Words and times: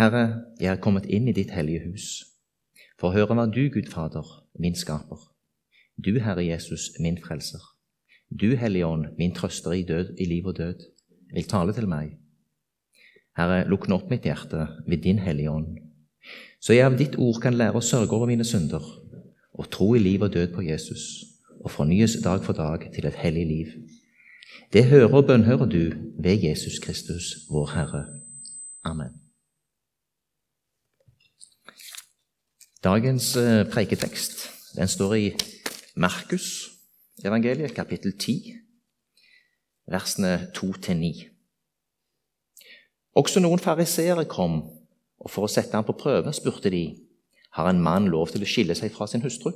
Herre, 0.00 0.46
jeg 0.56 0.72
er 0.72 0.80
kommet 0.80 1.04
inn 1.12 1.26
i 1.28 1.32
ditt 1.36 1.50
hellige 1.52 1.82
hus 1.90 2.04
for 2.96 3.10
å 3.10 3.12
høre 3.18 3.34
hva 3.36 3.44
du, 3.52 3.66
Gud 3.68 3.90
Fader, 3.92 4.24
min 4.56 4.72
skaper, 4.72 5.20
du, 6.00 6.14
Herre 6.24 6.40
Jesus, 6.40 6.86
min 7.04 7.18
frelser, 7.20 7.60
du, 8.32 8.54
Hellige 8.56 8.88
Ånd, 8.88 9.10
min 9.18 9.34
trøster 9.36 9.76
i, 9.76 9.82
død, 9.84 10.14
i 10.16 10.30
liv 10.30 10.48
og 10.48 10.56
død, 10.56 10.86
vil 11.36 11.48
tale 11.52 11.76
til 11.76 11.90
meg. 11.92 12.16
Herre, 13.36 13.66
lukk 13.68 13.90
nå 13.92 14.00
opp 14.00 14.08
mitt 14.08 14.24
hjerte 14.24 14.70
ved 14.88 15.04
din 15.04 15.20
Hellige 15.20 15.52
Ånd, 15.52 15.76
så 16.64 16.72
jeg 16.72 16.88
av 16.88 16.96
ditt 16.96 17.20
ord 17.20 17.44
kan 17.44 17.60
lære 17.60 17.76
å 17.76 17.84
sørge 17.84 18.16
over 18.16 18.32
mine 18.32 18.48
synder 18.48 18.80
og 18.80 19.68
tro 19.68 19.92
i 19.98 20.00
liv 20.00 20.24
og 20.24 20.32
død 20.32 20.54
på 20.56 20.64
Jesus 20.64 21.10
og 21.60 21.74
fornyes 21.76 22.22
dag 22.24 22.40
for 22.46 22.56
dag 22.56 22.88
til 22.96 23.04
et 23.04 23.20
hellig 23.20 23.48
liv. 23.52 23.80
Det 24.72 24.88
hører 24.88 25.12
og 25.12 25.28
bønnhører 25.28 25.68
du 25.68 25.82
ved 26.16 26.40
Jesus 26.48 26.80
Kristus, 26.80 27.34
vår 27.52 27.74
Herre. 27.76 28.06
Amen. 28.80 29.19
Dagens 32.80 33.34
eh, 33.36 33.66
preiketekst 33.68 34.46
den 34.72 34.88
står 34.88 35.14
i 35.14 35.24
Markus, 36.00 36.70
evangeliet, 37.20 37.74
kapittel 37.76 38.14
10, 38.16 38.54
versene 39.92 40.30
2-9. 40.56 41.10
Også 43.20 43.42
noen 43.44 43.60
fariseere 43.60 44.24
kom, 44.24 44.62
og 45.20 45.28
for 45.28 45.44
å 45.44 45.52
sette 45.52 45.76
ham 45.76 45.84
på 45.84 45.98
prøve 46.00 46.32
spurte 46.32 46.72
de 46.72 46.86
har 47.58 47.68
en 47.68 47.82
mann 47.84 48.08
lov 48.08 48.32
til 48.32 48.46
å 48.46 48.48
skille 48.48 48.78
seg 48.78 48.96
fra 48.96 49.04
sin 49.12 49.26
hustru. 49.26 49.52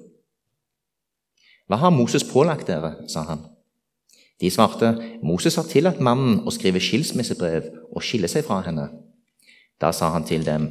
Hva 1.64 1.80
har 1.80 1.97
Moses 1.97 2.28
pålagt 2.28 2.69
dere? 2.69 3.06
sa 3.09 3.25
han. 3.30 3.47
De 4.36 4.52
svarte, 4.52 4.92
Moses 5.25 5.56
har 5.56 5.64
tillatt 5.72 5.97
mannen 5.97 6.42
å 6.45 6.52
skrive 6.52 6.83
skilsmissebrev 6.83 7.72
og 7.88 8.05
skille 8.05 8.28
seg 8.28 8.45
fra 8.45 8.61
henne. 8.69 8.91
Da 9.80 9.92
sa 9.92 10.10
han 10.14 10.27
til 10.27 10.45
dem, 10.46 10.69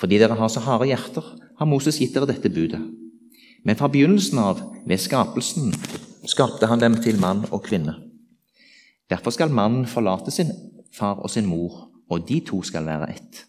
fordi 0.00 0.18
dere 0.20 0.36
har 0.38 0.50
så 0.52 0.62
harde 0.64 0.88
hjerter, 0.90 1.24
har 1.58 1.68
Moses 1.68 1.98
gitt 2.00 2.14
dere 2.14 2.28
dette 2.30 2.50
budet. 2.52 2.80
Men 3.64 3.78
fra 3.78 3.88
begynnelsen 3.92 4.40
av, 4.42 4.60
ved 4.86 4.98
skapelsen, 4.98 5.70
skapte 6.26 6.66
han 6.70 6.82
dem 6.82 6.98
til 7.02 7.20
mann 7.22 7.44
og 7.50 7.62
kvinne. 7.68 7.94
Derfor 9.10 9.34
skal 9.34 9.52
mannen 9.54 9.86
forlate 9.86 10.32
sin 10.34 10.50
far 10.92 11.20
og 11.22 11.30
sin 11.30 11.46
mor, 11.46 11.88
og 12.10 12.26
de 12.28 12.40
to 12.44 12.62
skal 12.66 12.86
være 12.86 13.10
ett. 13.14 13.44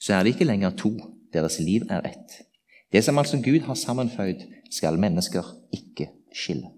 Så 0.00 0.14
er 0.14 0.22
det 0.22 0.34
ikke 0.34 0.48
lenger 0.48 0.74
to, 0.76 0.92
deres 1.32 1.58
liv 1.60 1.86
er 1.90 2.04
ett. 2.08 2.40
Det 2.92 3.02
som 3.04 3.18
altså 3.18 3.40
Gud 3.42 3.64
har 3.66 3.74
sammenføyd, 3.74 4.42
skal 4.70 4.98
mennesker 4.98 5.46
ikke 5.72 6.10
skille. 6.34 6.70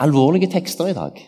Alvorlige 0.00 0.50
tekster 0.50 0.88
i 0.90 0.96
dag. 0.96 1.18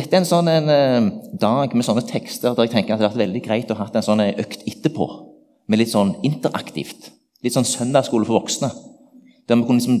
Dette 0.00 0.16
er 0.16 0.22
en 0.22 0.28
sånn 0.28 0.48
en, 0.48 0.70
uh, 0.72 1.08
dag 1.36 1.74
med 1.76 1.84
sånne 1.84 2.06
tekster 2.08 2.54
der 2.56 2.64
jeg 2.64 2.72
tenker 2.72 2.94
at 2.94 3.00
det 3.00 3.04
hadde 3.04 3.18
vært 3.18 3.24
veldig 3.26 3.42
greit 3.44 3.72
å 3.72 3.76
ha 3.76 3.88
en 3.92 4.06
sånn 4.06 4.22
økt 4.30 4.62
etterpå, 4.64 5.08
med 5.68 5.82
litt 5.82 5.92
sånn 5.92 6.14
interaktivt. 6.24 7.10
Litt 7.44 7.52
sånn 7.52 7.68
søndagsskole 7.68 8.24
for 8.24 8.38
voksne, 8.38 8.70
der 9.44 9.60
vi 9.60 9.66
kunne 9.68 9.80
liksom 9.82 9.98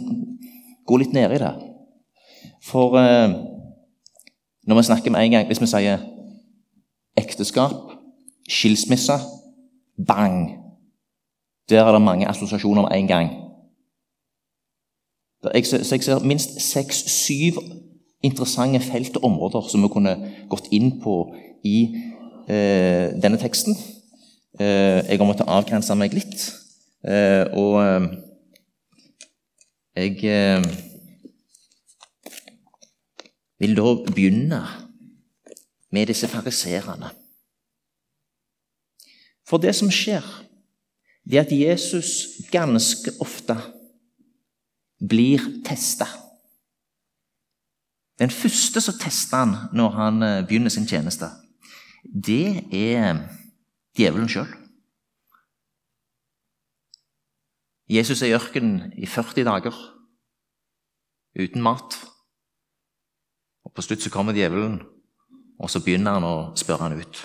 gå 0.88 1.00
litt 1.02 1.12
ned 1.12 1.34
i 1.36 1.40
det. 1.42 1.52
For 2.64 2.96
eh, 2.96 3.34
når 4.68 4.78
vi 4.78 4.86
snakker 4.88 5.12
med 5.12 5.24
en 5.24 5.32
gang 5.32 5.46
Hvis 5.48 5.60
vi 5.62 5.68
sier 5.68 6.02
ekteskap, 7.16 7.92
skilsmisse, 8.48 9.16
bang 9.96 10.58
Der 11.68 11.84
er 11.84 11.92
det 11.92 12.02
mange 12.04 12.28
assosiasjoner 12.28 12.82
med 12.82 12.96
en 12.96 13.08
gang. 13.08 13.30
Jeg, 15.54 15.66
så 15.66 15.94
jeg 15.94 16.04
ser 16.04 16.24
minst 16.24 16.60
seks-syv 16.60 17.60
interessante 18.22 18.80
felt 18.84 19.16
og 19.16 19.24
områder 19.30 19.68
som 19.68 19.82
vi 19.84 19.92
kunne 19.92 20.16
gått 20.50 20.68
inn 20.76 20.98
på 21.02 21.14
i 21.64 21.78
eh, 22.48 23.16
denne 23.16 23.40
teksten. 23.40 23.76
Eh, 24.60 25.00
jeg 25.06 25.18
har 25.18 25.28
måttet 25.28 25.48
avgrense 25.48 25.96
meg 25.96 26.14
litt. 26.16 26.44
Eh, 27.04 27.46
og 27.56 27.80
eh, 27.80 28.10
jeg 29.96 30.18
eh, 30.28 30.68
vil 33.60 33.76
da 33.76 33.96
begynne 34.04 34.60
med 35.90 36.12
disse 36.12 36.28
fariserene. 36.30 37.10
For 39.48 39.58
det 39.58 39.74
som 39.74 39.90
skjer, 39.90 40.24
det 41.26 41.40
er 41.40 41.44
at 41.44 41.52
Jesus 41.52 42.40
ganske 42.52 43.12
ofte 43.20 43.56
blir 45.00 45.42
testa. 45.66 46.06
Den 48.20 48.30
første 48.30 48.80
som 48.84 48.98
tester 49.00 49.44
han 49.44 49.54
når 49.72 49.94
han 49.96 50.22
eh, 50.22 50.46
begynner 50.46 50.72
sin 50.72 50.88
tjeneste, 50.88 51.30
det 52.04 52.68
er 52.76 53.22
djevelen 53.96 54.28
sjøl. 54.28 54.48
Jesus 57.90 58.22
er 58.22 58.30
i 58.30 58.36
ørkenen 58.36 58.92
i 59.00 59.08
40 59.08 59.44
dager 59.48 59.74
uten 61.34 61.62
mat. 61.64 61.96
Og 63.64 63.72
På 63.74 63.82
slutt 63.82 64.02
så 64.04 64.12
kommer 64.12 64.36
djevelen, 64.36 64.80
og 65.58 65.70
så 65.70 65.80
begynner 65.82 66.18
han 66.18 66.26
å 66.26 66.36
spørre 66.56 66.86
han 66.86 67.00
ut. 67.00 67.24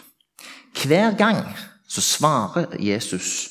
Hver 0.75 1.15
gang 1.17 1.43
så 1.87 2.01
svarer 2.01 2.75
Jesus 2.81 3.49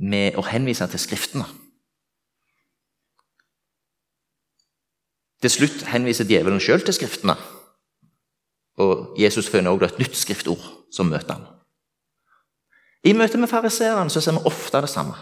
med 0.00 0.38
å 0.38 0.46
henvise 0.46 0.86
til 0.90 1.02
Skriftene. 1.02 1.46
Til 5.42 5.50
slutt 5.50 5.82
henviser 5.90 6.28
djevelen 6.28 6.62
sjøl 6.62 6.84
til 6.86 6.94
Skriftene. 6.94 7.34
Og 8.80 9.18
Jesus 9.20 9.50
finner 9.50 9.74
også 9.74 9.90
et 9.90 10.00
nytt 10.00 10.16
skriftord 10.16 10.62
som 10.94 11.10
møter 11.10 11.34
ham. 11.34 11.48
I 13.04 13.12
møte 13.18 13.38
med 13.40 13.50
fariseerne 13.50 14.10
ser 14.10 14.36
vi 14.36 14.46
ofte 14.48 14.80
det 14.80 14.90
samme. 14.90 15.16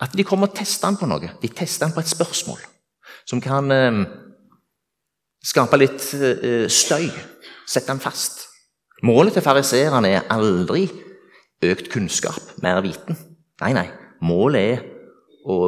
At 0.00 0.16
de 0.16 0.24
kommer 0.24 0.48
og 0.48 0.56
tester 0.56 0.88
ham 0.88 0.96
på 0.98 1.06
noe. 1.06 1.34
De 1.42 1.48
tester 1.48 1.86
ham 1.86 1.94
på 1.94 2.02
et 2.02 2.10
spørsmål 2.10 2.62
som 3.28 3.40
kan 3.44 3.70
eh, 3.70 4.00
skape 5.44 5.78
litt 5.78 6.08
eh, 6.16 6.66
støy, 6.72 7.06
sette 7.68 7.92
ham 7.92 8.00
fast. 8.02 8.48
Målet 9.06 9.36
til 9.36 9.44
fariseerne 9.44 10.10
er 10.16 10.26
aldri 10.32 10.88
økt 11.62 11.90
kunnskap, 11.92 12.56
mer 12.62 12.80
viten. 12.82 13.18
Nei, 13.62 13.72
nei. 13.76 13.86
Målet 14.22 14.72
er 14.72 14.82
å 15.46 15.58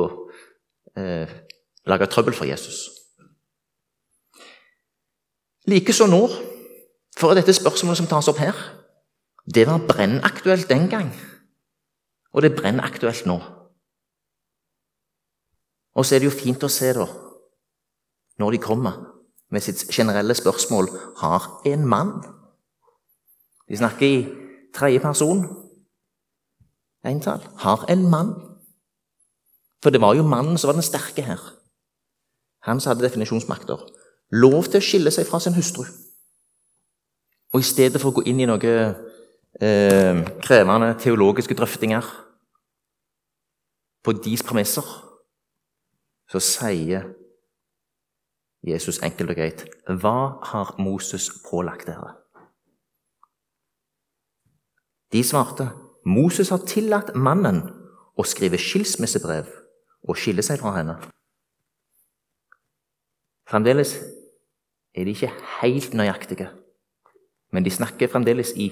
eh, 0.99 1.31
lage 1.87 2.11
trøbbel 2.11 2.35
for 2.35 2.49
Jesus. 2.49 2.94
Likeså 5.71 6.07
nå, 6.11 6.23
for 7.17 7.37
dette 7.37 7.55
spørsmålet 7.57 8.03
som 8.03 8.09
tas 8.11 8.29
opp 8.29 8.41
her, 8.43 8.59
det 9.49 9.67
var 9.69 9.85
brennaktuelt 9.89 10.69
den 10.69 10.89
gang, 10.93 11.11
og 12.33 12.43
det 12.43 12.53
er 12.53 12.59
brennaktuelt 12.59 13.25
nå. 13.29 13.39
Og 15.95 16.05
så 16.05 16.17
er 16.17 16.23
det 16.23 16.29
jo 16.29 16.37
fint 16.37 16.65
å 16.67 16.73
se, 16.73 16.93
da, 16.97 17.07
når 18.41 18.57
de 18.57 18.63
kommer 18.65 19.01
med 19.55 19.63
sitt 19.63 19.87
generelle 19.95 20.35
spørsmål 20.35 20.89
har 21.21 21.45
en 21.71 21.85
mann 21.87 22.17
De 23.69 23.77
snakker 23.79 24.07
i 24.07 24.25
tredje 24.75 25.01
person, 25.01 25.47
entall. 27.05 27.41
Har 27.57 27.87
en 27.89 28.03
mann. 28.11 28.35
For 29.81 29.89
det 29.91 30.03
var 30.03 30.19
jo 30.19 30.27
mannen 30.27 30.59
som 30.59 30.69
var 30.69 30.77
den 30.77 30.85
sterke 30.85 31.23
her. 31.25 31.41
Han 32.69 32.81
som 32.81 32.91
hadde 32.91 33.07
definisjonsmakter 33.07 33.81
lov 34.33 34.71
til 34.71 34.81
å 34.81 34.85
skille 34.85 35.13
seg 35.15 35.27
fra 35.29 35.41
sin 35.43 35.57
hustru. 35.57 35.85
Og 37.55 37.61
i 37.61 37.67
stedet 37.67 38.01
for 38.01 38.11
å 38.11 38.19
gå 38.19 38.25
inn 38.31 38.41
i 38.43 38.49
noen 38.51 38.95
eh, 39.61 40.23
krevende 40.43 40.95
teologiske 41.01 41.55
drøftinger 41.55 42.09
på 44.05 44.17
deres 44.19 44.43
premisser, 44.45 44.87
så 46.31 46.41
sier 46.43 47.07
Jesus 48.65 48.99
enkelt 49.05 49.35
og 49.35 49.37
greit 49.37 49.65
Hva 49.87 50.41
har 50.51 50.75
Moses 50.81 51.29
pålagt 51.45 51.87
dere? 51.87 52.15
De 55.13 55.23
svarte 55.23 55.69
Moses 56.05 56.51
har 56.51 56.65
tillatt 56.69 57.15
mannen 57.15 57.63
å 58.17 58.25
skrive 58.27 58.59
skilsmissebrev 58.61 59.49
og 60.05 60.19
skille 60.21 60.43
seg 60.45 60.61
fra 60.61 60.75
henne. 60.77 60.97
Fremdeles 63.49 63.99
er 64.95 65.05
de 65.05 65.11
ikke 65.11 65.33
helt 65.61 65.95
nøyaktige, 65.95 66.49
men 67.53 67.65
de 67.65 67.71
snakker 67.71 68.09
fremdeles 68.09 68.53
i 68.57 68.71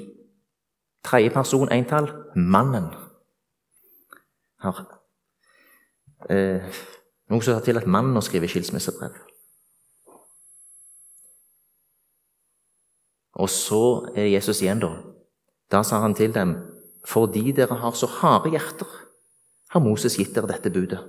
tredje 1.05 1.31
person 1.31 1.73
entall 1.73 2.09
mannen. 2.37 2.89
Har 4.63 4.79
eh, 6.31 6.83
noe 7.31 7.43
som 7.43 7.61
til 7.63 7.81
at 7.81 7.87
mannen 7.87 8.15
har 8.15 8.25
skrive 8.25 8.49
skilsmissebrev. 8.49 9.17
Og 13.43 13.49
så 13.51 14.13
er 14.17 14.29
Jesus 14.35 14.61
igjen, 14.63 14.83
da. 14.83 14.93
Da 15.73 15.81
sa 15.83 16.03
han 16.05 16.15
til 16.15 16.35
dem, 16.35 16.55
fordi 17.09 17.53
dere 17.57 17.81
har 17.81 17.97
så 17.97 18.07
harde 18.07 18.53
hjerter, 18.53 18.89
har 19.73 19.81
Moses 19.81 20.19
gitt 20.21 20.35
dere 20.37 20.51
dette 20.53 20.71
budet. 20.71 21.01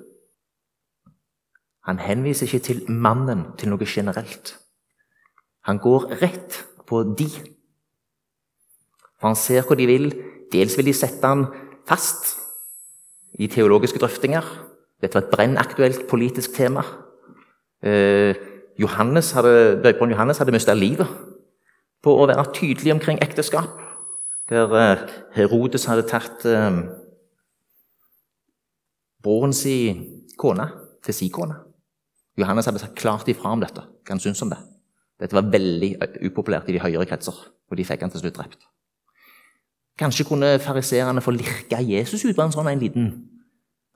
Han 1.87 1.99
henviser 1.99 2.47
ikke 2.47 2.63
til 2.63 2.83
mannen, 2.91 3.45
til 3.57 3.71
noe 3.71 3.87
generelt. 3.87 4.55
Han 5.67 5.79
går 5.83 6.07
rett 6.21 6.61
på 6.87 7.03
de. 7.17 7.27
For 9.19 9.31
han 9.31 9.39
ser 9.39 9.67
hvor 9.67 9.79
de 9.79 9.87
vil. 9.87 10.13
Dels 10.51 10.77
vil 10.77 10.85
de 10.85 10.93
sette 10.95 11.27
han 11.27 11.47
fast 11.87 12.35
i 13.39 13.47
teologiske 13.47 13.99
drøftinger. 13.99 14.43
Dette 15.01 15.17
var 15.17 15.25
et 15.25 15.31
brennaktuelt 15.31 16.07
politisk 16.07 16.55
tema. 16.55 16.83
Eh, 17.83 18.35
Johannes 18.79 19.31
hadde, 19.31 19.81
Døperen 19.83 20.11
Johannes 20.11 20.37
hadde 20.37 20.55
mista 20.55 20.73
livet 20.73 21.07
på 22.03 22.13
å 22.15 22.27
være 22.27 22.45
tydelig 22.55 22.93
omkring 22.95 23.19
ekteskap. 23.23 23.81
Der 24.51 24.75
eh, 24.79 25.03
Herodes 25.35 25.87
hadde 25.91 26.07
tatt 26.07 26.45
eh, 26.47 26.79
broren 29.23 29.53
sin 29.53 30.05
kone 30.39 30.69
til 31.03 31.13
sin 31.13 31.31
kone. 31.31 31.72
Johannes 32.39 32.65
hadde 32.65 32.81
sagt 32.81 32.97
klart 32.97 33.27
ifra 33.29 33.53
om 33.53 33.61
dette. 33.61 33.81
Hva 33.81 34.15
han 34.15 34.21
syntes 34.21 34.41
om 34.45 34.51
det. 34.53 34.59
Dette 35.21 35.37
var 35.37 35.51
veldig 35.53 35.91
upopulært 36.25 36.69
i 36.69 36.75
de 36.75 36.81
høyere 36.81 37.05
kretser, 37.07 37.35
og 37.69 37.77
de 37.77 37.85
fikk 37.85 38.01
han 38.03 38.13
til 38.13 38.23
slutt 38.23 38.39
drept. 38.39 38.65
Kanskje 39.99 40.25
kunne 40.25 40.55
fariseerne 40.59 41.21
få 41.21 41.35
lirka 41.35 41.77
Jesus 41.85 42.25
ut 42.25 42.35
på 42.35 42.41
en 42.41 42.55
sånn 42.55 42.71
en 42.71 42.81
liten 42.81 43.11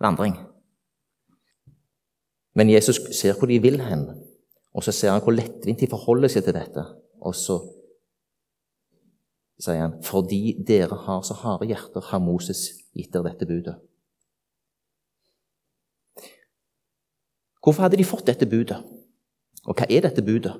vandring. 0.02 0.36
Men 2.58 2.70
Jesus 2.70 3.02
ser 3.18 3.38
hvor 3.38 3.50
de 3.50 3.58
vil 3.62 3.82
hen, 3.82 4.06
og 4.74 4.86
så 4.86 4.94
ser 4.94 5.16
han 5.16 5.24
hvor 5.26 5.34
lettvint 5.34 5.82
de 5.82 5.90
forholder 5.90 6.32
seg 6.32 6.46
til 6.46 6.58
dette. 6.58 6.86
Og 7.26 7.34
så 7.38 7.58
sier 9.58 9.82
han, 9.82 9.98
fordi 10.06 10.60
dere 10.66 10.98
har 11.08 11.24
så 11.26 11.38
harde 11.42 11.70
hjerter, 11.70 12.06
har 12.12 12.22
Moses 12.22 12.68
gitt 12.94 13.10
dere 13.14 13.32
dette 13.32 13.50
budet. 13.50 13.78
Hvorfor 17.68 17.84
hadde 17.84 17.98
de 18.00 18.04
fått 18.08 18.30
dette 18.30 18.48
budet? 18.48 18.78
Og 19.68 19.76
hva 19.76 19.84
er 19.92 20.06
dette 20.06 20.24
budet? 20.24 20.54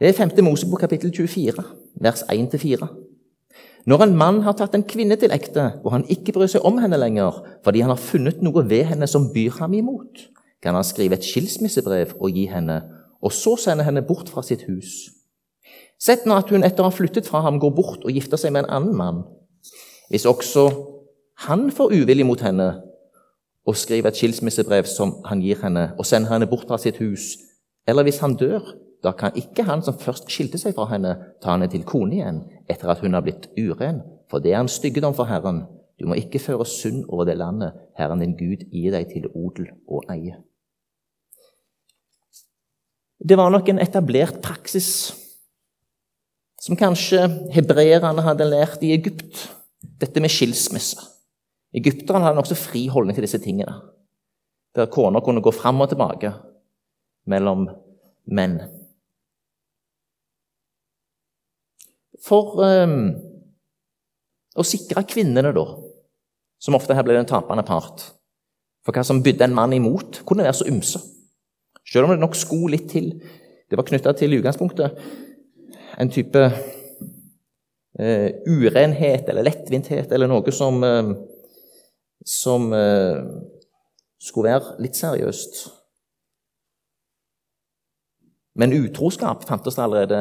Det 0.00 0.08
er 0.08 0.14
5. 0.16 0.30
Mosebok 0.46 0.80
kapittel 0.80 1.12
24, 1.12 1.60
vers 2.00 2.22
1-4. 2.24 2.88
Når 3.84 4.04
en 4.06 4.16
mann 4.16 4.38
har 4.46 4.56
tatt 4.56 4.78
en 4.78 4.86
kvinne 4.88 5.18
til 5.20 5.34
ekte, 5.36 5.66
og 5.84 5.92
han 5.92 6.06
ikke 6.08 6.32
bryr 6.32 6.48
seg 6.48 6.64
om 6.64 6.80
henne 6.80 6.96
lenger 6.96 7.42
fordi 7.66 7.84
han 7.84 7.92
har 7.92 8.00
funnet 8.00 8.40
noe 8.40 8.64
ved 8.72 8.86
henne 8.88 9.04
som 9.12 9.28
byr 9.34 9.60
ham 9.60 9.76
imot, 9.76 10.24
kan 10.64 10.72
han 10.72 10.88
skrive 10.88 11.20
et 11.20 11.28
skilsmissebrev 11.28 12.16
og 12.16 12.32
gi 12.32 12.48
henne, 12.48 12.80
og 13.20 13.36
så 13.36 13.58
sende 13.60 13.84
henne 13.84 14.00
bort 14.00 14.32
fra 14.32 14.40
sitt 14.40 14.64
hus. 14.72 15.10
Sett 16.00 16.24
nå 16.24 16.40
at 16.40 16.48
hun 16.48 16.64
etter 16.64 16.80
å 16.80 16.88
ha 16.88 16.96
flyttet 16.96 17.28
fra 17.28 17.44
ham 17.44 17.60
går 17.60 17.76
bort 17.76 18.08
og 18.08 18.16
gifter 18.16 18.40
seg 18.40 18.56
med 18.56 18.64
en 18.64 18.72
annen 18.78 18.96
mann. 18.96 19.24
Hvis 20.08 20.24
også 20.24 20.70
han 21.44 21.68
får 21.68 21.92
uvilje 21.92 22.24
mot 22.24 22.40
henne, 22.40 22.72
og 23.68 23.76
skriver 23.76 24.10
et 24.10 24.18
skilsmissebrev 24.18 24.88
som 24.88 25.18
han 25.28 25.42
gir 25.44 25.60
henne, 25.62 25.90
og 25.98 26.06
sender 26.08 26.32
henne 26.32 26.48
bort 26.50 26.68
fra 26.68 26.78
sitt 26.80 27.00
hus. 27.02 27.34
Eller 27.88 28.06
hvis 28.06 28.20
han 28.24 28.36
dør, 28.40 28.64
da 29.04 29.12
kan 29.16 29.36
ikke 29.36 29.64
han 29.68 29.82
som 29.84 29.98
først 29.98 30.28
skilte 30.32 30.60
seg 30.60 30.74
fra 30.76 30.86
henne, 30.90 31.14
ta 31.42 31.54
henne 31.54 31.68
til 31.72 31.84
kone 31.88 32.18
igjen 32.18 32.42
etter 32.70 32.92
at 32.92 33.00
hun 33.04 33.16
har 33.16 33.24
blitt 33.24 33.48
uren, 33.58 34.02
for 34.30 34.42
det 34.42 34.54
er 34.54 34.60
en 34.62 34.70
styggedom 34.70 35.16
for 35.16 35.28
Herren. 35.28 35.64
Du 36.00 36.06
må 36.08 36.16
ikke 36.16 36.40
føre 36.40 36.66
synd 36.68 37.04
over 37.08 37.26
det 37.28 37.36
landet 37.40 37.76
Herren 37.98 38.22
din 38.22 38.36
Gud 38.38 38.64
gir 38.72 38.94
deg 38.94 39.10
til 39.12 39.28
odel 39.34 39.72
og 39.88 40.06
eie. 40.12 40.38
Det 43.20 43.36
var 43.36 43.52
nok 43.52 43.68
en 43.68 43.82
etablert 43.82 44.38
praksis 44.40 45.10
som 46.60 46.76
kanskje 46.76 47.24
hebreerne 47.52 48.24
hadde 48.24 48.48
lært 48.48 48.82
i 48.84 48.92
Egypt, 48.96 49.48
dette 50.00 50.20
med 50.20 50.32
skilsmisse. 50.32 51.00
Egypterne 51.76 52.24
hadde 52.26 52.38
nokså 52.40 52.56
fri 52.58 52.86
holdning 52.90 53.14
til 53.14 53.26
disse 53.26 53.38
tingene, 53.42 53.76
der 54.74 54.90
koner 54.90 55.22
kunne 55.22 55.42
gå 55.42 55.52
fram 55.54 55.82
og 55.82 55.90
tilbake 55.90 56.32
mellom 57.30 57.68
menn. 58.30 58.58
For 62.20 62.58
um, 62.60 62.96
å 64.58 64.66
sikre 64.66 65.06
kvinnene, 65.08 65.54
da, 65.56 65.64
som 66.60 66.76
ofte 66.76 66.96
her 66.96 67.06
ble 67.06 67.16
den 67.16 67.28
tapende 67.28 67.64
part 67.64 68.02
For 68.84 68.92
hva 68.92 69.04
som 69.06 69.22
bydde 69.24 69.46
en 69.46 69.56
mann 69.56 69.72
imot, 69.76 70.22
kunne 70.28 70.44
være 70.44 70.56
så 70.56 70.66
ymse. 70.68 71.00
Selv 71.84 72.06
om 72.06 72.14
det 72.14 72.20
nok 72.22 72.36
skulle 72.38 72.76
litt 72.76 72.86
til. 72.92 73.10
Det 73.68 73.76
var 73.78 73.86
knytta 73.88 74.14
til 74.16 74.38
utgangspunktet 74.38 74.96
en 76.00 76.10
type 76.12 76.40
uh, 76.40 78.28
urenhet 78.48 79.28
eller 79.28 79.44
lettvinthet 79.44 80.12
eller 80.16 80.30
noe 80.30 80.54
som 80.54 80.80
uh, 80.80 81.12
som 82.26 82.72
eh, 82.76 83.20
skulle 84.20 84.52
være 84.52 84.76
litt 84.82 84.98
seriøst. 84.98 85.62
Men 88.60 88.74
utroskap 88.76 89.46
fantes 89.48 89.78
det 89.78 89.84
allerede 89.84 90.20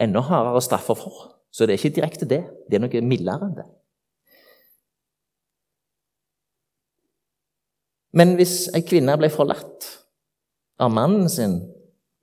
enda 0.00 0.22
hardere 0.24 0.62
straffer 0.64 0.96
for. 0.96 1.26
Så 1.52 1.66
det 1.66 1.74
er 1.74 1.82
ikke 1.82 1.96
direkte 1.98 2.28
det. 2.28 2.44
Det 2.70 2.78
er 2.78 2.84
noe 2.84 3.02
mildere 3.04 3.48
enn 3.48 3.58
det. 3.58 3.66
Men 8.16 8.34
hvis 8.38 8.70
ei 8.74 8.82
kvinne 8.82 9.14
ble 9.18 9.28
forlatt 9.30 9.86
av 10.82 10.90
mannen 10.90 11.28
sin 11.30 11.60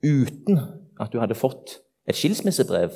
uten 0.04 0.58
at 1.00 1.14
hun 1.14 1.22
hadde 1.22 1.38
fått 1.38 1.78
et 2.08 2.16
skilsmissebrev, 2.16 2.92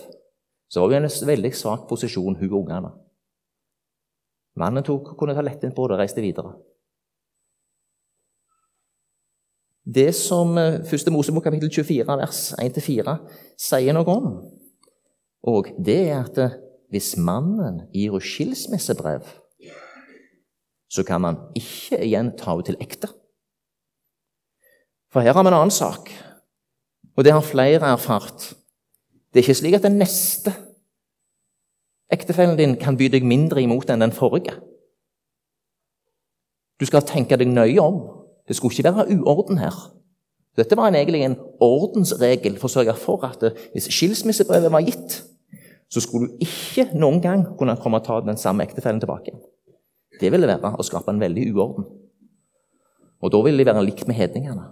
så 0.68 0.80
var 0.80 0.92
hun 0.92 1.06
i 1.06 1.08
en 1.08 1.28
veldig 1.28 1.52
svak 1.56 1.86
posisjon, 1.88 2.36
hun 2.40 2.50
og 2.50 2.58
ungene. 2.64 2.92
Mannen 4.60 4.84
tok, 4.84 5.14
kunne 5.16 5.34
ta 5.36 5.44
lettvint 5.44 5.74
på 5.76 5.86
det 5.88 5.96
og 5.96 6.02
reiste 6.02 6.24
videre. 6.24 6.52
Det 9.82 10.12
som 10.14 10.54
1. 10.58 10.84
Eh, 10.86 11.12
Mosebok 11.12 11.44
kapittel 11.48 11.70
24 11.72 12.18
vers 12.20 12.42
1-4 12.62 13.16
sier 13.58 13.96
noe 13.96 14.12
om, 14.12 14.28
og 15.42 15.72
det 15.82 15.98
er 16.04 16.20
at 16.20 16.38
eh, 16.38 16.58
hvis 16.92 17.16
mannen 17.18 17.80
gir 17.90 18.12
henne 18.12 18.28
skilsmissebrev, 18.28 19.26
så 20.92 21.02
kan 21.08 21.24
man 21.24 21.40
ikke 21.56 21.98
igjen 22.04 22.34
ta 22.36 22.52
henne 22.52 22.68
til 22.68 22.78
ekte. 22.84 23.08
For 25.12 25.24
her 25.24 25.34
har 25.34 25.42
vi 25.42 25.50
en 25.50 25.58
annen 25.58 25.74
sak, 25.74 26.12
og 27.16 27.24
det 27.24 27.32
har 27.34 27.44
flere 27.44 27.90
erfart. 27.96 28.52
Det 29.32 29.40
er 29.40 29.46
ikke 29.48 29.60
slik 29.64 29.80
at 29.80 29.88
den 29.88 29.98
neste 29.98 30.52
Ektefellen 32.12 32.58
din 32.58 32.76
kan 32.80 32.98
by 33.00 33.08
deg 33.12 33.24
mindre 33.24 33.62
imot 33.62 33.90
enn 33.90 34.04
den 34.04 34.12
forrige. 34.12 34.58
Du 36.80 36.86
skal 36.88 37.04
tenke 37.06 37.38
deg 37.38 37.48
nøye 37.48 37.80
om. 37.80 38.00
Det 38.48 38.56
skulle 38.58 38.74
ikke 38.74 38.90
være 38.90 39.16
uorden 39.16 39.60
her. 39.62 39.76
Dette 40.58 40.76
var 40.76 40.90
en, 40.90 40.98
egentlig 40.98 41.22
en 41.24 41.38
ordensregel 41.64 42.58
for 42.60 42.68
å 42.68 42.74
sørge 42.74 42.94
for 43.00 43.22
at 43.24 43.44
hvis 43.72 43.88
skilsmissebrevet 43.88 44.72
var 44.72 44.84
gitt, 44.84 45.22
så 45.88 46.02
skulle 46.02 46.28
du 46.28 46.44
ikke 46.44 46.90
noen 46.96 47.22
gang 47.24 47.46
kunne 47.56 47.78
komme 47.80 48.00
og 48.00 48.06
ta 48.06 48.18
den 48.24 48.40
samme 48.40 48.66
ektefellen 48.66 49.00
tilbake. 49.00 49.32
Det 50.20 50.28
ville 50.32 50.48
være 50.48 50.74
å 50.76 50.84
skape 50.84 51.12
en 51.12 51.22
veldig 51.22 51.46
uorden. 51.54 51.88
Og 53.22 53.32
da 53.32 53.40
ville 53.46 53.62
de 53.62 53.68
være 53.70 53.84
likt 53.86 54.08
med 54.08 54.18
hedningene. 54.18 54.66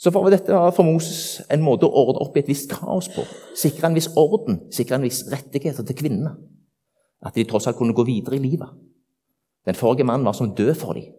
Så 0.00 0.08
for 0.14 0.32
dette 0.32 0.54
var 0.54 0.72
for 0.72 0.88
Moses 0.88 1.42
en 1.52 1.60
måte 1.60 1.84
å 1.84 1.92
ordne 1.92 2.22
opp 2.24 2.36
i 2.38 2.40
et 2.40 2.48
visst 2.48 2.70
kaos 2.72 3.10
på. 3.12 3.24
Sikre 3.58 3.90
en 3.90 3.96
viss 3.98 4.08
orden, 4.16 4.62
sikre 4.72 4.96
en 4.96 5.04
viss 5.04 5.26
rettigheter 5.28 5.84
til 5.84 5.98
kvinnene. 5.98 6.32
At 7.20 7.36
de 7.36 7.44
tross 7.44 7.68
alt 7.68 7.76
kunne 7.76 7.92
gå 7.96 8.06
videre 8.08 8.38
i 8.38 8.40
livet. 8.40 8.70
Den 9.68 9.76
forrige 9.76 10.06
mannen 10.08 10.24
var 10.24 10.38
som 10.38 10.54
død 10.56 10.72
for 10.80 10.96
dem. 10.96 11.10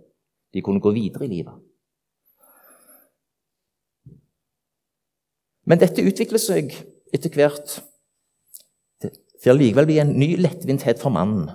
De 0.54 0.64
kunne 0.66 0.82
gå 0.82 0.96
videre 0.96 1.28
i 1.28 1.30
livet. 1.30 1.54
Men 5.70 5.80
dette 5.80 6.02
utvikler 6.02 6.42
seg 6.42 6.74
etter 7.14 7.38
hvert 7.38 7.78
til 9.42 9.58
likevel 9.58 9.88
bli 9.90 10.00
en 10.02 10.16
ny 10.18 10.34
lettvinthet 10.42 10.98
for 11.02 11.14
mannen. 11.14 11.46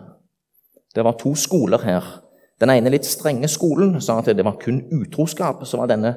Det 0.94 1.02
var 1.04 1.18
to 1.18 1.34
skoler 1.34 1.82
her. 1.82 2.06
Den 2.62 2.70
ene 2.70 2.94
litt 2.94 3.04
strenge 3.04 3.50
skolen 3.50 3.98
sa 4.00 4.20
at 4.22 4.30
det 4.30 4.46
var 4.46 4.60
kun 4.62 4.84
utroskap 4.94 5.66
som 5.66 5.82
var 5.82 5.90
denne 5.90 6.14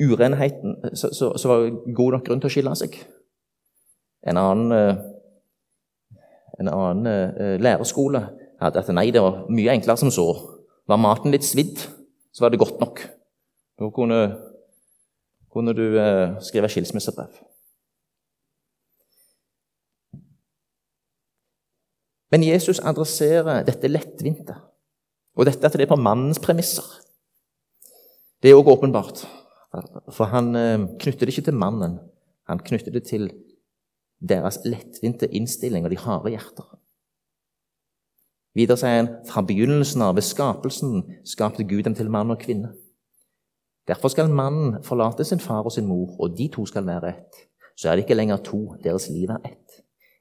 urenheten 0.00 0.96
så 0.96 1.48
var 1.48 1.64
det 1.64 1.94
god 1.94 2.16
nok 2.16 2.24
grunn 2.26 2.40
til 2.42 2.50
å 2.50 2.54
skille 2.54 2.74
seg. 2.78 2.96
En 4.26 4.40
annen, 4.40 4.72
eh, 4.72 4.96
en 6.60 6.70
annen 6.72 7.06
eh, 7.06 7.56
lærerskole 7.60 8.24
hadde 8.60 8.80
at 8.80 8.92
nei, 8.96 9.10
det 9.12 9.22
var 9.22 9.44
mye 9.52 9.74
enklere 9.74 10.00
som 10.00 10.12
så. 10.14 10.26
Var 10.88 11.00
maten 11.00 11.32
litt 11.34 11.44
svidd, 11.46 11.78
så 12.32 12.44
var 12.44 12.52
det 12.52 12.60
godt 12.62 12.80
nok. 12.80 13.02
Da 13.78 13.90
kunne, 13.94 14.20
kunne 15.52 15.74
du 15.76 15.84
eh, 16.00 16.38
skrive 16.44 16.70
skilsmissebrev. 16.72 17.42
Men 22.32 22.42
Jesus 22.42 22.80
adresserer 22.82 23.62
dette 23.62 23.86
lettvinte, 23.86 24.56
og 25.38 25.46
dette 25.46 25.68
at 25.68 25.76
det 25.76 25.84
er 25.86 25.92
på 25.92 26.00
mannens 26.00 26.40
premisser. 26.42 26.86
Det 28.42 28.50
er 28.50 28.58
òg 28.58 28.72
åpenbart. 28.72 29.22
For 30.12 30.30
han 30.30 30.54
eh, 30.58 30.86
knytter 31.00 31.26
det 31.26 31.34
ikke 31.34 31.48
til 31.50 31.58
mannen, 31.58 31.98
han 32.48 32.62
knytter 32.62 32.94
det 32.94 33.06
til 33.08 33.30
deres 34.20 34.60
lettvinte 34.64 35.28
innstilling 35.34 35.84
og 35.84 35.92
de 35.92 36.00
harde 36.00 36.32
hjerter. 36.34 36.68
Videre 38.54 38.78
sier 38.78 39.00
han 39.00 39.10
fra 39.26 39.42
begynnelsen 39.42 40.04
av, 40.06 40.14
ved 40.14 40.26
skapelsen, 40.26 41.00
skapte 41.26 41.66
Gud 41.66 41.82
dem 41.88 41.96
til 41.98 42.12
mann 42.12 42.30
og 42.30 42.38
kvinne. 42.44 42.70
Derfor 43.90 44.12
skal 44.12 44.30
mannen 44.32 44.78
forlate 44.86 45.26
sin 45.26 45.42
far 45.42 45.66
og 45.66 45.74
sin 45.74 45.88
mor, 45.90 46.14
og 46.22 46.36
de 46.38 46.46
to 46.54 46.64
skal 46.70 46.86
være 46.86 47.10
ett. 47.16 47.40
Så 47.76 47.90
er 47.90 47.96
det 47.96 48.04
ikke 48.04 48.16
lenger 48.16 48.38
to, 48.46 48.76
deres 48.84 49.10
liv 49.10 49.32
er 49.34 49.42
ett. 49.44 49.80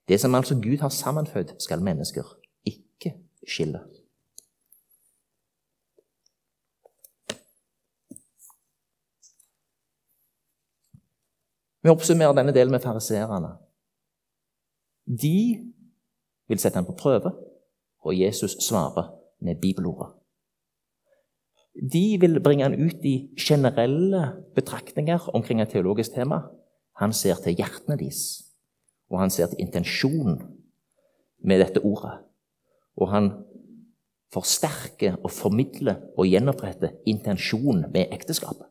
Det 0.10 0.20
som 0.20 0.36
altså 0.36 0.58
Gud 0.60 0.82
har 0.82 0.90
sammenfødt, 0.90 1.54
skal 1.62 1.84
mennesker 1.84 2.26
ikke 2.66 3.14
skille. 3.48 3.80
Vi 11.84 11.92
oppsummerer 11.92 12.36
denne 12.38 12.54
delen 12.56 12.72
med 12.72 12.84
fariseerne. 12.84 13.58
De 15.04 15.60
vil 16.48 16.60
sette 16.60 16.80
ham 16.80 16.88
på 16.88 16.96
prøve, 16.96 17.34
og 18.04 18.20
Jesus 18.20 18.56
svarer 18.64 19.12
med 19.44 19.60
bibelordet. 19.62 20.14
De 21.74 22.18
vil 22.22 22.40
bringe 22.44 22.64
han 22.64 22.78
ut 22.78 23.04
i 23.04 23.34
generelle 23.40 24.24
betraktninger 24.56 25.30
omkring 25.36 25.62
et 25.62 25.74
teologisk 25.74 26.14
tema. 26.14 26.44
Han 27.02 27.14
ser 27.14 27.36
til 27.44 27.58
hjertene 27.58 27.98
deres, 27.98 28.44
og 29.10 29.20
han 29.20 29.34
ser 29.34 29.50
til 29.52 29.60
intensjonen 29.60 30.38
med 31.44 31.60
dette 31.66 31.82
ordet. 31.84 32.20
Og 32.96 33.10
han 33.12 33.32
forsterker 34.34 35.18
og 35.24 35.32
formidler 35.32 36.00
og 36.18 36.30
gjenoppretter 36.30 36.94
intensjonen 37.10 37.90
med 37.92 38.14
ekteskapet, 38.14 38.70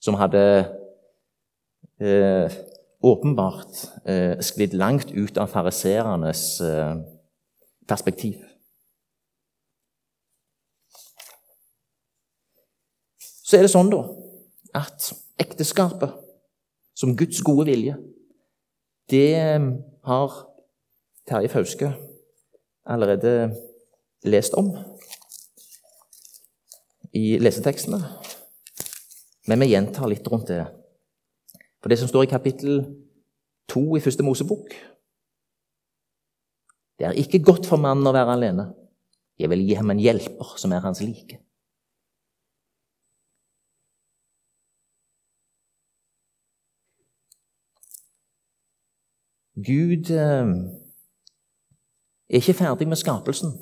som 0.00 0.16
hadde 0.18 0.42
eh, 2.00 2.52
åpenbart 3.00 3.82
eh, 4.04 4.38
sklidd 4.42 4.74
langt 4.74 5.10
ut 5.10 5.38
av 5.38 5.50
fariseernes 5.52 6.60
eh, 6.60 6.94
perspektiv. 7.88 8.42
Så 13.18 13.56
er 13.56 13.64
det 13.64 13.72
sånn, 13.72 13.90
da, 13.92 14.02
at 14.76 15.12
ekteskapet 15.40 16.12
som 16.98 17.14
Guds 17.16 17.40
gode 17.46 17.68
vilje, 17.70 17.96
det 19.08 19.30
eh, 19.38 19.70
har 20.08 20.42
Terje 21.28 21.52
Fauske 21.52 21.92
allerede 22.88 23.52
lest 24.24 24.54
om 24.58 24.72
i 27.14 27.38
lesetekstene. 27.40 28.00
Men 29.48 29.62
vi 29.62 29.70
gjentar 29.70 30.10
litt 30.10 30.26
rundt 30.28 30.50
det. 30.50 30.64
For 31.82 31.88
det 31.88 31.98
som 31.98 32.08
står 32.08 32.26
i 32.26 32.30
kapittel 32.30 32.80
2 33.68 33.96
i 33.96 34.00
første 34.00 34.22
Mosebok 34.22 34.72
Det 36.98 37.06
er 37.06 37.12
ikke 37.12 37.42
godt 37.44 37.66
for 37.66 37.78
mannen 37.78 38.06
å 38.10 38.12
være 38.12 38.32
alene. 38.34 38.64
Jeg 39.38 39.50
vil 39.52 39.60
gi 39.62 39.76
ham 39.78 39.92
en 39.92 40.00
hjelper 40.02 40.56
som 40.58 40.72
er 40.74 40.82
hans 40.82 40.98
like. 40.98 41.38
Gud 49.58 50.10
eh, 50.10 50.50
er 52.30 52.42
ikke 52.42 52.58
ferdig 52.58 52.88
med 52.88 52.98
skapelsen 52.98 53.54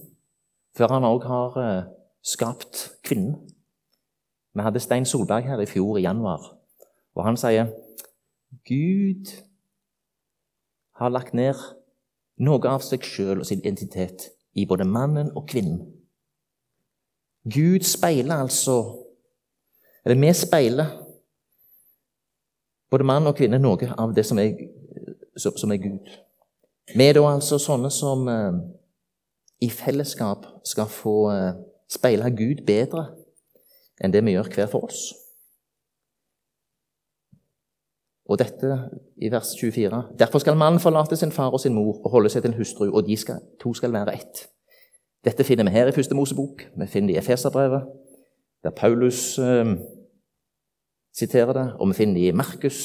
før 0.77 0.93
han 0.93 1.05
òg 1.09 1.25
har 1.25 1.61
eh, 1.61 1.85
skapt 2.25 2.91
kvinnen. 3.05 3.37
Vi 4.57 4.65
hadde 4.65 4.81
Stein 4.81 5.05
Solberg 5.05 5.45
her 5.45 5.61
i 5.61 5.69
fjor, 5.69 5.97
i 5.99 6.05
januar, 6.05 6.57
og 7.15 7.25
han 7.25 7.37
sier 7.37 7.69
Gud 8.65 9.33
har 10.97 11.13
lagt 11.13 11.35
ned 11.35 11.59
noe 12.41 12.69
av 12.69 12.85
seg 12.85 13.05
sjøl 13.05 13.41
og 13.41 13.49
sin 13.49 13.63
identitet 13.65 14.31
i 14.57 14.67
både 14.69 14.87
mannen 14.89 15.33
og 15.37 15.49
kvinnen. 15.51 15.83
Gud 17.47 17.85
speiler 17.87 18.43
altså 18.43 19.03
Eller 20.07 20.21
vi 20.23 20.33
speiler 20.35 20.87
både 22.91 23.05
mann 23.05 23.27
og 23.27 23.35
kvinne 23.37 23.59
noe 23.59 23.89
av 23.99 24.13
det 24.15 24.23
som 24.27 24.39
er, 24.39 24.53
som 25.37 25.73
er 25.75 25.81
Gud. 25.83 26.11
Vi 26.95 27.09
er 27.09 27.17
da 27.17 27.25
altså 27.27 27.59
sånne 27.59 27.91
som 27.91 28.29
eh, 28.31 28.61
i 29.67 29.71
fellesskap 29.75 30.47
skal 30.63 30.87
få 30.87 31.17
eh, 31.33 31.57
speile 31.91 32.31
Gud 32.31 32.63
bedre 32.69 33.09
enn 33.99 34.15
det 34.15 34.23
vi 34.23 34.37
gjør 34.37 34.53
hver 34.55 34.71
for 34.71 34.87
oss. 34.87 35.09
Og 38.27 38.39
dette 38.41 38.73
i 39.23 39.31
vers 39.31 39.53
24. 39.61 40.03
Derfor 40.19 40.43
skal 40.43 40.57
mannen 40.59 40.83
forlate 40.83 41.17
sin 41.17 41.33
far 41.33 41.55
og 41.55 41.61
sin 41.63 41.75
mor 41.75 42.01
og 42.05 42.11
holde 42.11 42.31
seg 42.33 42.43
til 42.43 42.51
en 42.51 42.59
hustru, 42.59 42.89
og 42.91 43.07
de 43.07 43.17
skal, 43.17 43.39
to 43.63 43.75
skal 43.75 43.95
være 43.95 44.17
ett. 44.19 44.47
Dette 45.25 45.45
finner 45.45 45.67
vi 45.67 45.75
her 45.75 45.91
i 45.91 45.95
første 45.95 46.15
Mosebok, 46.15 46.65
vi 46.77 46.87
finner 46.91 47.13
det 47.13 47.17
i 47.17 47.21
Efeserbrevet, 47.23 47.87
der 48.65 48.75
Paulus 48.75 49.39
eh, 49.39 49.77
siterer 51.15 51.53
det, 51.53 51.67
og 51.79 51.89
vi 51.89 51.99
finner 52.01 52.19
det 52.19 52.27
i 52.29 52.37
Markus, 52.37 52.81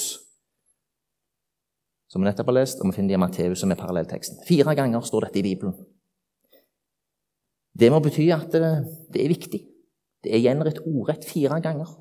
som 2.12 2.22
vi 2.22 2.28
nettopp 2.28 2.52
har 2.52 2.60
lest, 2.60 2.82
og 2.82 2.90
vi 2.90 2.98
finner 2.98 3.14
det 3.14 3.18
i 3.18 3.24
Matteus, 3.24 3.60
som 3.62 3.72
er 3.72 3.80
parallellteksten. 3.80 4.42
Fire 4.48 4.76
ganger 4.76 5.02
står 5.08 5.28
dette 5.28 5.40
i 5.40 5.46
Bibelen. 5.46 5.74
Det 7.72 7.88
må 7.92 8.02
bety 8.04 8.28
at 8.36 8.52
det, 8.52 8.72
det 9.14 9.24
er 9.24 9.32
viktig. 9.32 9.62
Det 10.22 10.34
er 10.36 10.44
gjenrett 10.44 10.82
ordrett 10.86 11.26
fire 11.26 11.62
ganger. 11.64 11.94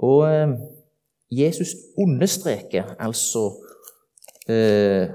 Og 0.00 0.24
eh, 0.28 0.54
Jesus 1.30 1.74
understreker 1.98 2.94
altså 2.98 3.44
eh, 4.48 5.12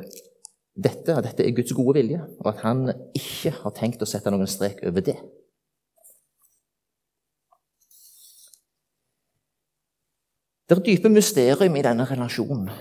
dette, 0.75 1.15
at 1.15 1.23
dette 1.23 1.43
er 1.43 1.55
Guds 1.55 1.73
gode 1.73 1.97
vilje, 1.99 2.21
og 2.39 2.51
at 2.53 2.61
han 2.63 2.91
ikke 3.15 3.51
har 3.61 3.73
tenkt 3.75 4.03
å 4.03 4.09
sette 4.09 4.31
noen 4.31 4.49
strek 4.49 4.83
over 4.85 5.03
det. 5.05 5.17
Det 10.65 10.77
er 10.77 10.81
dype 10.85 11.09
mysterium 11.13 11.75
i 11.77 11.83
denne 11.85 12.07
relasjonen. 12.09 12.71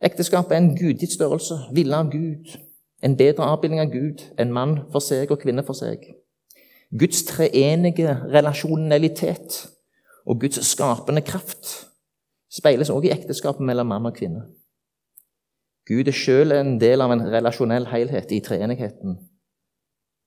Ekteskapet 0.00 0.56
er 0.56 0.62
en 0.62 0.76
gudgitt 0.76 1.12
størrelse, 1.12 1.58
ville 1.76 1.96
av 1.96 2.08
Gud. 2.12 2.54
En 3.04 3.16
bedre 3.16 3.44
avbildning 3.44 3.82
av 3.82 3.92
Gud 3.92 4.24
enn 4.40 4.52
mann 4.52 4.78
for 4.92 5.04
seg 5.04 5.32
og 5.32 5.42
kvinne 5.42 5.64
for 5.66 5.76
seg. 5.76 6.06
Guds 6.98 7.22
treenige 7.24 8.16
relasjonalitet 8.32 9.60
og 10.26 10.40
Guds 10.40 10.58
skapende 10.66 11.22
kraft 11.22 11.90
speiles 12.50 12.90
også 12.90 13.06
i 13.06 13.12
ekteskapet 13.14 13.66
mellom 13.66 13.86
mann 13.86 14.06
og 14.06 14.16
kvinne. 14.16 14.42
Gud 15.86 16.08
er 16.10 16.14
sjøl 16.14 16.52
en 16.54 16.76
del 16.82 17.02
av 17.02 17.12
en 17.14 17.22
relasjonell 17.32 17.86
helhet 17.90 18.32
i 18.34 18.40
treenigheten. 18.42 19.16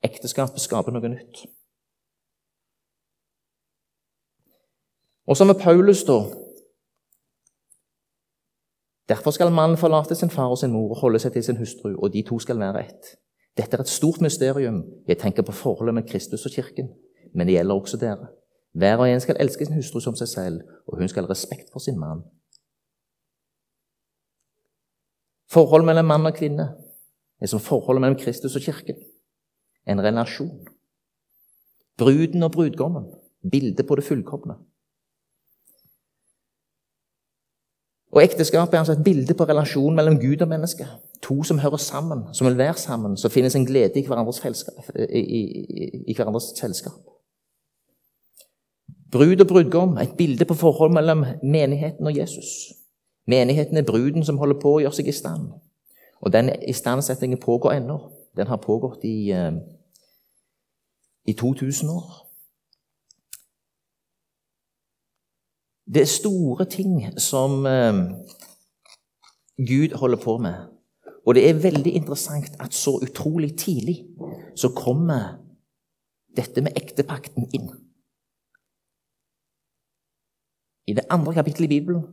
Ekteskapet 0.04 0.64
skaper 0.64 0.96
noe 0.96 1.12
nytt. 1.12 1.44
Og 5.28 5.38
så 5.40 5.48
med 5.48 5.60
Paulus, 5.60 6.04
da. 6.04 6.18
Derfor 9.08 9.32
skal 9.32 9.52
mannen 9.52 9.80
forlate 9.80 10.16
sin 10.16 10.32
far 10.32 10.52
og 10.52 10.58
sin 10.58 10.72
mor 10.72 10.92
og 10.96 11.00
holde 11.00 11.20
seg 11.20 11.36
til 11.36 11.44
sin 11.44 11.60
hustru, 11.60 11.94
og 11.96 12.12
de 12.14 12.24
to 12.28 12.40
skal 12.40 12.60
være 12.60 12.86
ett. 12.88 13.16
Dette 13.58 13.78
er 13.78 13.82
et 13.82 13.90
stort 13.90 14.22
mysterium. 14.22 14.84
Jeg 15.08 15.18
tenker 15.18 15.46
på 15.46 15.52
forholdet 15.52 15.94
med 15.94 16.08
Kristus 16.10 16.46
og 16.46 16.52
Kirken. 16.52 16.90
Men 17.36 17.48
det 17.48 17.56
gjelder 17.56 17.76
også 17.76 17.98
dere. 17.98 18.28
Hver 18.74 18.98
og 18.98 19.10
en 19.10 19.20
skal 19.20 19.38
elske 19.40 19.66
sin 19.66 19.76
hustru 19.76 20.00
som 20.00 20.16
seg 20.18 20.28
selv, 20.28 20.62
og 20.88 20.98
hun 20.98 21.10
skal 21.10 21.28
ha 21.28 21.30
respekt 21.30 21.70
for 21.72 21.80
sin 21.80 22.00
mann. 22.00 22.24
Forholdet 25.54 25.86
mellom 25.86 26.06
mann 26.10 26.26
og 26.26 26.34
kvinne 26.34 26.72
er 27.42 27.50
som 27.52 27.62
forholdet 27.62 28.02
mellom 28.02 28.20
Kristus 28.20 28.56
og 28.56 28.62
Kirken. 28.66 28.98
En 29.88 30.02
relasjon. 30.02 30.66
Bruden 31.98 32.44
og 32.44 32.52
brudgommen. 32.52 33.12
Bildet 33.52 33.88
på 33.88 33.96
det 33.96 34.04
fullkomne. 34.04 34.56
Og 38.14 38.24
Ekteskapet 38.24 38.74
er 38.74 38.80
altså 38.80 38.94
et 38.94 39.04
bilde 39.04 39.34
på 39.34 39.44
relasjonen 39.44 39.96
mellom 39.96 40.20
Gud 40.22 40.42
og 40.42 40.48
menneske. 40.48 40.88
To 41.24 41.44
som 41.44 41.60
hører 41.60 41.78
sammen, 41.78 42.34
som 42.34 42.48
vil 42.48 42.58
være 42.58 42.76
sammen. 42.78 43.18
Så 43.18 43.30
finnes 43.30 43.56
en 43.56 43.66
glede 43.66 44.00
i 44.00 44.06
hverandres, 44.06 44.44
i, 45.10 45.20
i, 45.20 46.04
i 46.08 46.16
hverandres 46.16 46.52
selskap. 46.60 47.00
Brud 49.12 49.42
og 49.42 49.48
brudgom, 49.48 49.98
et 49.98 50.16
bilde 50.18 50.46
på 50.46 50.54
forhold 50.54 50.92
mellom 50.94 51.26
menigheten 51.44 52.08
og 52.08 52.18
Jesus. 52.18 52.46
Menigheten 53.28 53.78
er 53.78 53.86
bruden 53.88 54.26
som 54.26 54.38
holder 54.38 54.60
på 54.60 54.74
å 54.74 54.82
gjøre 54.84 54.98
seg 54.98 55.08
i 55.08 55.16
stand. 55.16 55.48
Og 56.22 56.34
den 56.34 56.50
istandsettingen 56.70 57.40
pågår 57.40 57.78
ennå. 57.78 58.00
Den 58.36 58.48
har 58.48 58.58
pågått 58.58 59.04
i, 59.04 59.32
eh, 59.32 59.54
i 61.26 61.34
2000 61.34 61.90
år. 61.90 62.28
Det 65.94 66.02
er 66.02 66.06
store 66.06 66.66
ting 66.66 67.20
som 67.20 67.66
eh, 67.66 67.94
Gud 69.58 69.98
holder 69.98 70.18
på 70.18 70.38
med. 70.38 70.73
Og 71.26 71.36
det 71.36 71.50
er 71.50 71.62
veldig 71.64 71.94
interessant 71.94 72.56
at 72.60 72.74
så 72.74 73.00
utrolig 73.04 73.58
tidlig 73.58 74.04
så 74.56 74.70
kommer 74.76 75.40
dette 76.36 76.62
med 76.62 76.76
ektepakten 76.76 77.48
inn. 77.54 77.70
I 80.88 80.94
det 80.94 81.06
andre 81.10 81.34
kapittelet 81.34 81.72
i 81.72 81.80
Bibelen. 81.80 82.04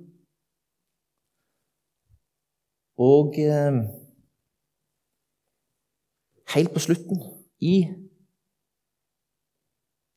Og 3.01 3.35
eh, 3.39 3.81
helt 6.55 6.73
på 6.73 6.79
slutten, 6.79 7.23
i 7.61 7.89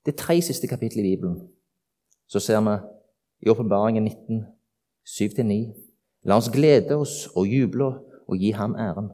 det 0.06 0.16
tre 0.16 0.42
siste 0.42 0.68
kapittelet 0.68 1.06
i 1.06 1.16
Bibelen, 1.16 1.48
så 2.28 2.40
ser 2.40 2.62
vi 2.62 2.76
i 3.46 3.50
Åpenbaringen 3.50 4.04
19, 4.04 4.46
7-9. 5.08 5.58
La 6.24 6.36
oss 6.36 6.52
glede 6.52 6.96
oss 6.96 7.28
og 7.36 7.48
juble 7.48 8.13
og 8.28 8.40
gi 8.40 8.52
ham 8.52 8.76
æren. 8.76 9.12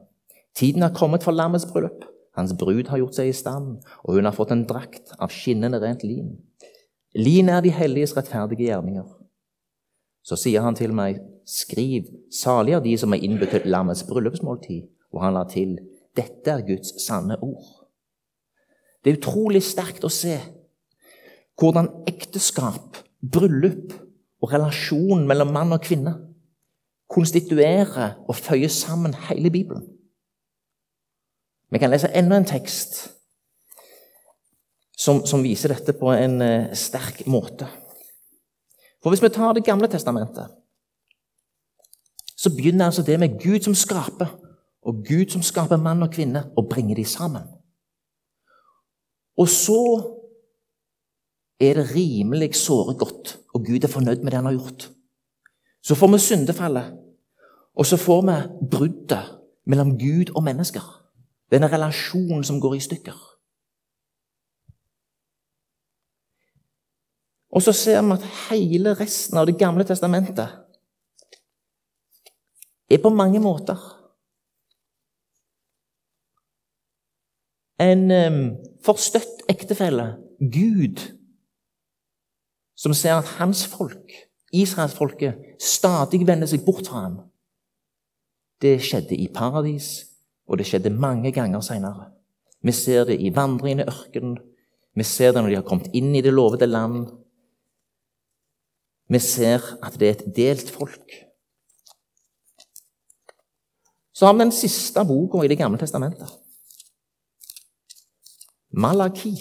Tiden 0.56 0.82
har 0.82 0.94
kommet 0.94 1.24
for 1.24 1.32
lammets 1.32 1.66
bryllup. 1.66 2.04
Hans 2.36 2.54
brud 2.58 2.88
har 2.88 3.00
gjort 3.00 3.16
seg 3.18 3.30
i 3.30 3.36
stand, 3.36 3.80
og 4.04 4.14
hun 4.14 4.26
har 4.28 4.36
fått 4.36 4.52
en 4.54 4.66
drakt 4.68 5.14
av 5.18 5.32
skinnende 5.34 5.80
rent 5.82 6.04
lin. 6.06 6.36
Lin 7.18 7.50
er 7.50 7.62
de 7.64 7.72
helliges 7.74 8.14
rettferdige 8.16 8.68
gjerninger. 8.68 9.06
Så 10.22 10.38
sier 10.38 10.62
han 10.62 10.76
til 10.78 10.94
meg, 10.94 11.18
skriv, 11.48 12.06
salig 12.30 12.76
er 12.76 12.84
de 12.84 12.94
som 13.00 13.14
er 13.14 13.24
innbudt 13.26 13.66
lammets 13.66 14.04
bryllupsmåltid. 14.06 14.86
Og 15.10 15.24
han 15.24 15.34
la 15.34 15.42
til, 15.50 15.74
dette 16.16 16.52
er 16.52 16.62
Guds 16.66 16.94
sanne 17.02 17.38
ord. 17.42 17.88
Det 19.02 19.10
er 19.10 19.18
utrolig 19.18 19.62
sterkt 19.64 20.04
å 20.04 20.12
se 20.12 20.36
hvordan 21.60 21.88
ekteskap, 22.08 23.00
bryllup 23.20 23.92
og 24.40 24.52
relasjon 24.54 25.26
mellom 25.28 25.50
mann 25.52 25.74
og 25.76 25.82
kvinne 25.84 26.14
konstituerer 27.10 28.20
og 28.28 28.36
føyer 28.36 28.68
sammen 28.68 29.14
hele 29.28 29.50
Bibelen. 29.50 29.82
Vi 31.70 31.78
kan 31.78 31.90
lese 31.90 32.10
enda 32.14 32.36
en 32.36 32.46
tekst 32.46 33.10
som, 34.98 35.24
som 35.26 35.42
viser 35.42 35.72
dette 35.72 35.94
på 35.96 36.12
en 36.12 36.40
uh, 36.42 36.72
sterk 36.76 37.24
måte. 37.26 37.68
For 39.00 39.10
Hvis 39.10 39.22
vi 39.22 39.32
tar 39.32 39.54
Det 39.54 39.64
gamle 39.64 39.88
testamentet, 39.88 40.50
så 42.36 42.50
begynner 42.56 42.86
altså 42.86 43.02
det 43.02 43.20
med 43.20 43.40
Gud 43.42 43.60
som 43.60 43.74
skaper, 43.74 44.28
og 44.82 45.04
Gud 45.08 45.30
som 45.30 45.42
skaper 45.42 45.76
mann 45.76 46.02
og 46.02 46.12
kvinne, 46.12 46.50
og 46.56 46.68
bringer 46.70 46.96
de 46.96 47.04
sammen. 47.04 47.42
Og 49.36 49.48
så 49.48 49.82
er 51.60 51.74
det 51.74 51.90
rimelig 51.94 52.54
såre 52.54 52.94
godt, 52.98 53.38
og 53.54 53.66
Gud 53.66 53.84
er 53.84 53.92
fornøyd 53.92 54.22
med 54.22 54.32
det 54.32 54.40
han 54.40 54.48
har 54.48 54.56
gjort. 54.56 54.90
Så 55.82 55.94
får 55.94 56.12
vi 56.12 56.18
syndefallet, 56.18 56.96
og 57.74 57.86
så 57.86 57.96
får 57.96 58.22
vi 58.28 58.36
bruddet 58.70 59.36
mellom 59.66 59.98
Gud 59.98 60.34
og 60.36 60.44
mennesker. 60.44 60.84
Denne 61.50 61.70
relasjonen 61.72 62.44
som 62.44 62.60
går 62.60 62.74
i 62.74 62.80
stykker. 62.80 63.16
Og 67.50 67.62
så 67.62 67.72
ser 67.72 68.02
vi 68.02 68.14
at 68.14 68.26
hele 68.50 68.94
resten 68.94 69.38
av 69.38 69.46
Det 69.46 69.58
gamle 69.58 69.84
testamentet 69.84 70.48
er 72.90 73.02
på 73.02 73.10
mange 73.10 73.40
måter 73.42 73.78
en 77.80 78.10
forstøtt 78.84 79.46
ektefelle, 79.48 80.06
Gud, 80.40 81.00
som 82.76 82.94
ser 82.94 83.14
at 83.18 83.30
hans 83.38 83.64
folk, 83.66 84.12
israelsfolket, 84.52 85.34
stadig 85.60 86.26
vender 86.26 86.48
seg 86.50 86.64
bort 86.66 86.88
fra 86.88 87.04
ham. 87.06 87.18
Det 88.60 88.76
skjedde 88.84 89.16
i 89.16 89.28
paradis, 89.32 89.90
og 90.48 90.58
det 90.58 90.66
skjedde 90.68 90.92
mange 90.92 91.32
ganger 91.32 91.62
seinere. 91.64 92.10
Vi 92.62 92.72
ser 92.76 93.06
det 93.08 93.20
i 93.20 93.32
vandringen 93.34 93.84
i 93.84 93.88
ørkenen. 93.88 94.36
Vi 94.96 95.06
ser 95.06 95.32
det 95.32 95.42
når 95.42 95.48
de 95.48 95.58
har 95.60 95.68
kommet 95.68 95.88
inn 95.96 96.12
i 96.16 96.22
det 96.24 96.32
lovede 96.34 96.66
land. 96.68 97.06
Vi 99.10 99.18
ser 99.18 99.64
at 99.82 99.96
det 99.98 100.08
er 100.08 100.18
et 100.18 100.36
delt 100.36 100.70
folk. 100.70 101.14
Så 104.12 104.26
har 104.26 104.34
vi 104.36 104.44
den 104.44 104.52
siste 104.52 105.04
boka 105.06 105.40
i 105.44 105.48
Det 105.48 105.58
gamle 105.58 105.78
testamentet. 105.78 106.28
Malaki. 108.70 109.32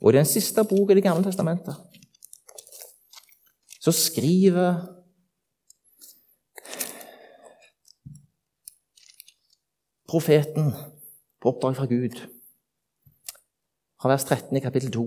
Og 0.00 0.12
i 0.12 0.16
den 0.16 0.24
siste 0.24 0.64
boka 0.64 0.92
i 0.92 0.96
Det 0.96 1.04
gamle 1.04 1.24
testamentet 1.24 1.76
så 3.86 3.92
skriver 3.94 4.80
profeten 10.10 10.72
på 11.42 11.52
oppdrag 11.52 11.76
fra 11.78 11.86
Gud. 11.86 12.18
Fra 14.02 14.10
vers 14.10 14.26
13 14.26 14.58
i 14.58 14.64
kapittel 14.64 14.90
2. 14.90 15.04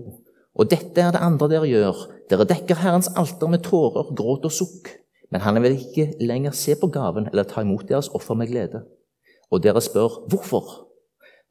Og 0.55 0.71
dette 0.71 1.03
er 1.03 1.11
det 1.11 1.23
andre 1.23 1.51
dere 1.51 1.67
gjør. 1.67 2.05
Dere 2.31 2.47
dekker 2.47 2.79
Herrens 2.79 3.11
alter 3.19 3.51
med 3.51 3.65
tårer, 3.67 4.13
gråt 4.15 4.47
og 4.47 4.55
sukk. 4.55 4.87
Men 5.29 5.43
han 5.43 5.59
vil 5.59 5.75
ikke 5.75 6.13
lenger 6.23 6.55
se 6.55 6.79
på 6.79 6.87
gaven 6.87 7.27
eller 7.33 7.43
ta 7.43 7.67
imot 7.67 7.83
deres 7.91 8.07
offer 8.15 8.39
med 8.39 8.47
glede. 8.47 8.85
Og 9.51 9.59
dere 9.63 9.83
spør 9.83 10.21
hvorfor? 10.31 10.85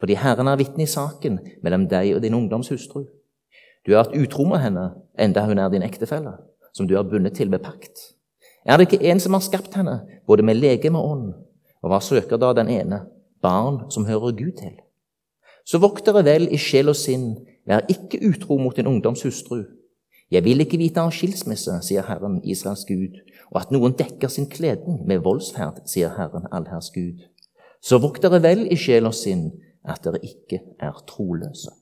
Fordi 0.00 0.16
Herren 0.16 0.48
er 0.48 0.56
vitne 0.56 0.88
i 0.88 0.90
saken 0.90 1.42
mellom 1.60 1.90
deg 1.92 2.16
og 2.16 2.24
din 2.24 2.40
ungdoms 2.40 2.72
hustru. 2.72 3.04
Du 3.84 3.92
har 3.92 4.06
vært 4.06 4.16
utro 4.16 4.48
med 4.48 4.64
henne, 4.64 4.92
enda 5.18 5.44
hun 5.44 5.60
er 5.60 5.68
din 5.72 5.84
ektefelle, 5.84 6.38
som 6.78 6.86
du 6.86 6.94
er 6.94 7.06
bundet 7.06 7.34
til 7.36 7.50
ved 7.50 7.66
pakt. 7.66 8.12
Er 8.62 8.78
det 8.78 8.88
ikke 8.88 9.10
en 9.10 9.20
som 9.20 9.34
har 9.34 9.42
skapt 9.42 9.74
henne, 9.74 10.00
både 10.26 10.46
med 10.46 10.60
legeme 10.62 11.02
og 11.02 11.12
ånd? 11.12 11.30
Og 11.82 11.90
hva 11.90 11.98
søker 12.02 12.38
da 12.38 12.54
den 12.54 12.70
ene? 12.70 13.04
barn 13.42 13.90
som 13.90 14.06
hører 14.06 14.32
Gud 14.32 14.52
til. 14.58 14.76
Så 15.64 15.78
vokt 15.78 16.06
dere 16.06 16.24
vel 16.24 16.48
i 16.52 16.58
sjel 16.60 16.90
og 16.90 16.96
sinn, 16.96 17.34
vær 17.68 17.86
ikke 17.92 18.20
utro 18.30 18.56
mot 18.58 18.76
din 18.76 18.88
ungdoms 18.88 19.22
hustru. 19.22 19.64
Jeg 20.30 20.44
vil 20.44 20.60
ikke 20.60 20.80
vite 20.80 21.00
av 21.00 21.12
skilsmisse, 21.14 21.78
sier 21.84 22.04
Herren, 22.08 22.40
Israels 22.44 22.84
Gud, 22.88 23.16
og 23.52 23.62
at 23.62 23.72
noen 23.72 23.94
dekker 23.96 24.28
sin 24.32 24.48
kledning 24.50 25.00
med 25.08 25.22
voldsferd, 25.24 25.82
sier 25.88 26.12
Herren, 26.16 26.48
allherrs 26.52 26.90
Gud. 26.92 27.24
Så 27.80 28.00
vokt 28.02 28.24
dere 28.24 28.42
vel 28.44 28.66
i 28.68 28.76
sjel 28.76 29.08
og 29.08 29.16
sinn, 29.16 29.50
at 29.88 30.04
dere 30.04 30.20
ikke 30.24 30.60
er 30.84 30.96
troløse. 31.08 31.72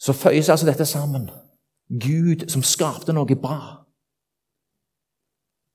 Så 0.00 0.16
føyes 0.16 0.48
altså 0.48 0.66
dette 0.66 0.86
sammen. 0.88 1.28
Gud 1.90 2.46
som 2.48 2.64
skapte 2.64 3.12
noe 3.12 3.36
bra. 3.36 3.60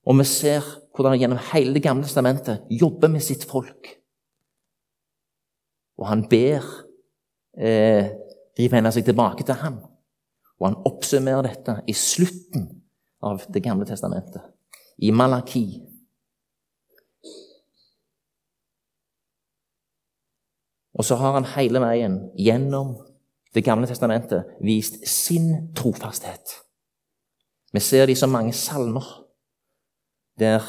Og 0.06 0.18
vi 0.20 0.26
ser 0.30 0.66
hvordan 0.96 1.16
han 1.16 1.20
gjennom 1.20 1.42
hele 1.52 1.74
Det 1.74 1.84
gamle 1.84 2.06
testamentet 2.06 2.66
jobber 2.72 3.12
med 3.12 3.22
sitt 3.22 3.46
folk. 3.50 3.90
Og 5.98 6.08
han 6.08 6.26
ber 6.30 6.64
eh, 7.58 8.12
de 8.58 8.72
vende 8.72 8.92
seg 8.92 9.06
tilbake 9.06 9.46
til 9.46 9.58
ham. 9.60 9.80
Og 10.60 10.70
han 10.70 10.80
oppsummerer 10.88 11.50
dette 11.50 11.80
i 11.88 11.94
slutten 11.94 12.70
av 13.26 13.44
Det 13.52 13.64
gamle 13.64 13.88
testamentet, 13.88 14.42
i 14.98 15.12
Malaki. 15.12 15.66
Og 20.96 21.04
så 21.04 21.18
har 21.20 21.36
han 21.36 21.48
hele 21.56 21.82
veien 21.84 22.20
gjennom 22.40 22.96
Det 23.56 23.64
gamle 23.64 23.88
testamentet 23.88 24.58
vist 24.62 25.00
sin 25.08 25.72
trofasthet. 25.76 26.60
Vi 27.74 27.80
ser 27.80 28.06
det 28.06 28.16
i 28.16 28.20
så 28.20 28.28
mange 28.28 28.54
salmer 28.54 29.06
der 30.40 30.64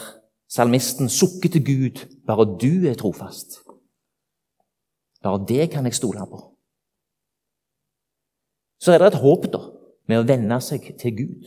salmisten 0.48 1.08
sukker 1.10 1.50
til 1.50 1.64
Gud 1.66 2.04
bare 2.26 2.46
du 2.46 2.86
er 2.86 2.94
trofast. 2.94 3.58
Bare 5.22 5.42
det 5.48 5.70
kan 5.70 5.84
jeg 5.84 5.94
stole 5.94 6.26
på. 6.30 6.40
Så 8.78 8.92
er 8.92 8.98
det 8.98 9.06
et 9.06 9.20
håp 9.20 9.46
da, 9.50 9.62
med 10.06 10.20
å 10.20 10.26
venne 10.28 10.58
seg 10.62 10.92
til 11.00 11.16
Gud. 11.16 11.46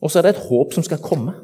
Og 0.00 0.10
så 0.10 0.20
er 0.20 0.28
det 0.28 0.36
et 0.36 0.46
håp 0.48 0.72
som 0.72 0.86
skal 0.86 1.02
komme. 1.04 1.34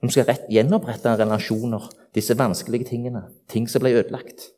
Som 0.00 0.10
skal 0.14 0.26
rett, 0.28 0.46
gjenopprette 0.50 1.12
relasjoner, 1.18 1.84
disse 2.14 2.34
vanskelige 2.38 2.88
tingene. 2.90 3.24
Ting 3.50 3.68
som 3.70 3.82
ble 3.82 3.96
ødelagt. 3.98 4.50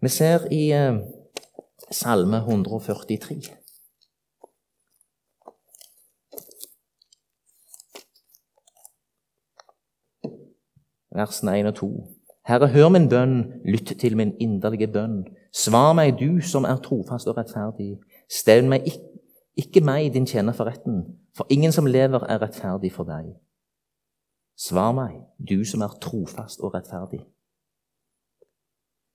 Vi 0.00 0.08
ser 0.08 0.46
i 0.54 0.70
eh, 0.70 1.00
Salme 1.90 2.36
143 2.36 3.58
versene 11.18 11.58
1 11.58 11.66
og 11.66 11.74
2. 11.74 11.90
Herre, 12.48 12.68
hør 12.68 12.88
min 12.88 13.08
bønn, 13.08 13.34
lytt 13.64 13.92
til 14.00 14.16
min 14.16 14.32
inderlige 14.40 14.88
bønn. 14.92 15.24
Svar 15.52 15.92
meg, 15.92 16.16
du 16.20 16.40
som 16.40 16.64
er 16.64 16.80
trofast 16.84 17.28
og 17.28 17.36
rettferdig. 17.36 17.98
Stevn 18.30 18.70
meg 18.72 18.86
ikke, 18.86 19.04
ikke 19.56 19.82
meg, 19.84 20.12
din 20.14 20.26
tjener, 20.26 20.54
for 20.56 20.70
retten, 20.70 21.02
for 21.36 21.46
ingen 21.50 21.72
som 21.72 21.86
lever, 21.86 22.24
er 22.28 22.40
rettferdig 22.42 22.92
for 22.94 23.08
deg. 23.08 23.34
Svar 24.58 24.94
meg, 24.96 25.18
du 25.38 25.64
som 25.64 25.82
er 25.84 25.98
trofast 26.00 26.60
og 26.60 26.74
rettferdig. 26.74 27.24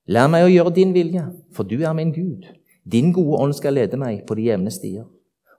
Lær 0.05 0.27
meg 0.27 0.43
å 0.43 0.51
gjøre 0.51 0.73
din 0.75 0.91
vilje, 0.95 1.23
for 1.55 1.63
du 1.67 1.77
er 1.79 1.93
min 1.95 2.11
Gud. 2.11 2.47
Din 2.83 3.13
gode 3.15 3.39
ånd 3.39 3.55
skal 3.55 3.77
lede 3.77 3.97
meg 3.99 4.25
på 4.27 4.35
de 4.35 4.49
jevne 4.49 4.71
stier. 4.71 5.05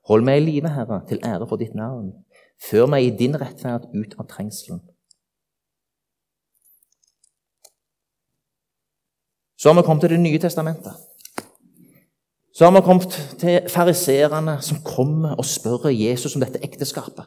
Hold 0.09 0.25
meg 0.27 0.43
i 0.43 0.45
live, 0.45 0.69
Herre, 0.69 1.01
til 1.09 1.23
ære 1.25 1.47
for 1.49 1.57
ditt 1.57 1.75
navn. 1.75 2.13
Før 2.61 2.87
meg 2.93 3.07
i 3.07 3.15
din 3.17 3.37
rettferd 3.41 3.89
ut 3.95 4.13
av 4.21 4.29
trengselen. 4.29 4.83
Så 9.57 9.71
har 9.71 9.81
vi 9.81 9.87
kommet 9.87 10.05
til 10.05 10.11
Det 10.11 10.21
nye 10.21 10.39
testamentet. 10.39 10.93
Så 12.55 12.65
har 12.65 12.73
vi 12.73 12.85
kommet 12.85 13.17
til 13.41 13.69
fariserene 13.69 14.59
som 14.63 14.83
kommer 14.85 15.39
og 15.39 15.45
spør 15.45 15.89
Jesus 15.89 16.37
om 16.37 16.45
dette 16.45 16.61
ekteskapet. 16.63 17.25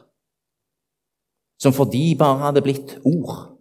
Som 1.58 1.72
for 1.72 1.84
de 1.84 2.14
bare 2.18 2.38
hadde 2.38 2.62
blitt 2.62 2.94
ord. 3.04 3.58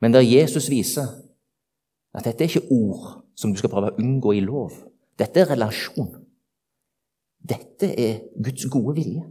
Men 0.00 0.14
der 0.14 0.20
Jesus 0.20 0.70
viser 0.70 1.10
at 2.14 2.26
dette 2.26 2.44
er 2.44 2.50
ikke 2.50 2.72
ord 2.74 3.20
som 3.38 3.52
du 3.52 3.58
skal 3.60 3.70
prøve 3.72 3.92
å 3.92 4.00
unngå 4.02 4.34
i 4.36 4.42
lov. 4.44 4.74
Dette 5.18 5.42
er 5.42 5.52
relasjon. 5.52 6.10
Dette 7.40 7.92
er 7.94 8.20
Guds 8.42 8.66
gode 8.72 8.96
vilje. 8.98 9.24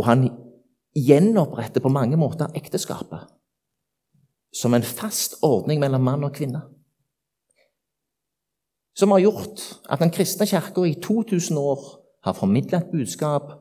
Og 0.00 0.06
han 0.08 0.26
gjenoppretter 0.96 1.82
på 1.84 1.92
mange 1.92 2.18
måter 2.20 2.52
ekteskapet 2.56 3.28
som 4.52 4.74
en 4.76 4.84
fast 4.84 5.38
ordning 5.42 5.80
mellom 5.80 6.04
mann 6.04 6.24
og 6.26 6.34
kvinne. 6.36 6.60
Som 8.92 9.14
har 9.14 9.22
gjort 9.24 9.62
at 9.88 10.02
den 10.02 10.12
kristne 10.12 10.46
kirka 10.46 10.84
i 10.84 10.98
2000 11.00 11.56
år 11.58 11.84
har 12.24 12.36
formidla 12.36 12.82
et 12.82 12.90
budskap 12.92 13.54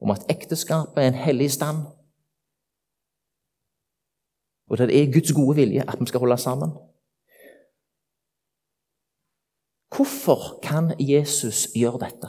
om 0.00 0.12
at 0.12 0.26
ekteskapet 0.28 1.00
er 1.00 1.08
en 1.08 1.22
hellig 1.24 1.50
stand, 1.54 1.86
og 4.70 4.78
det 4.78 4.94
er 4.96 5.12
Guds 5.12 5.32
gode 5.32 5.56
vilje 5.56 5.84
at 5.88 6.00
vi 6.00 6.06
skal 6.06 6.20
holde 6.20 6.38
sammen. 6.38 6.70
Hvorfor 9.96 10.58
kan 10.62 10.94
Jesus 10.98 11.68
gjøre 11.74 11.98
dette? 12.02 12.28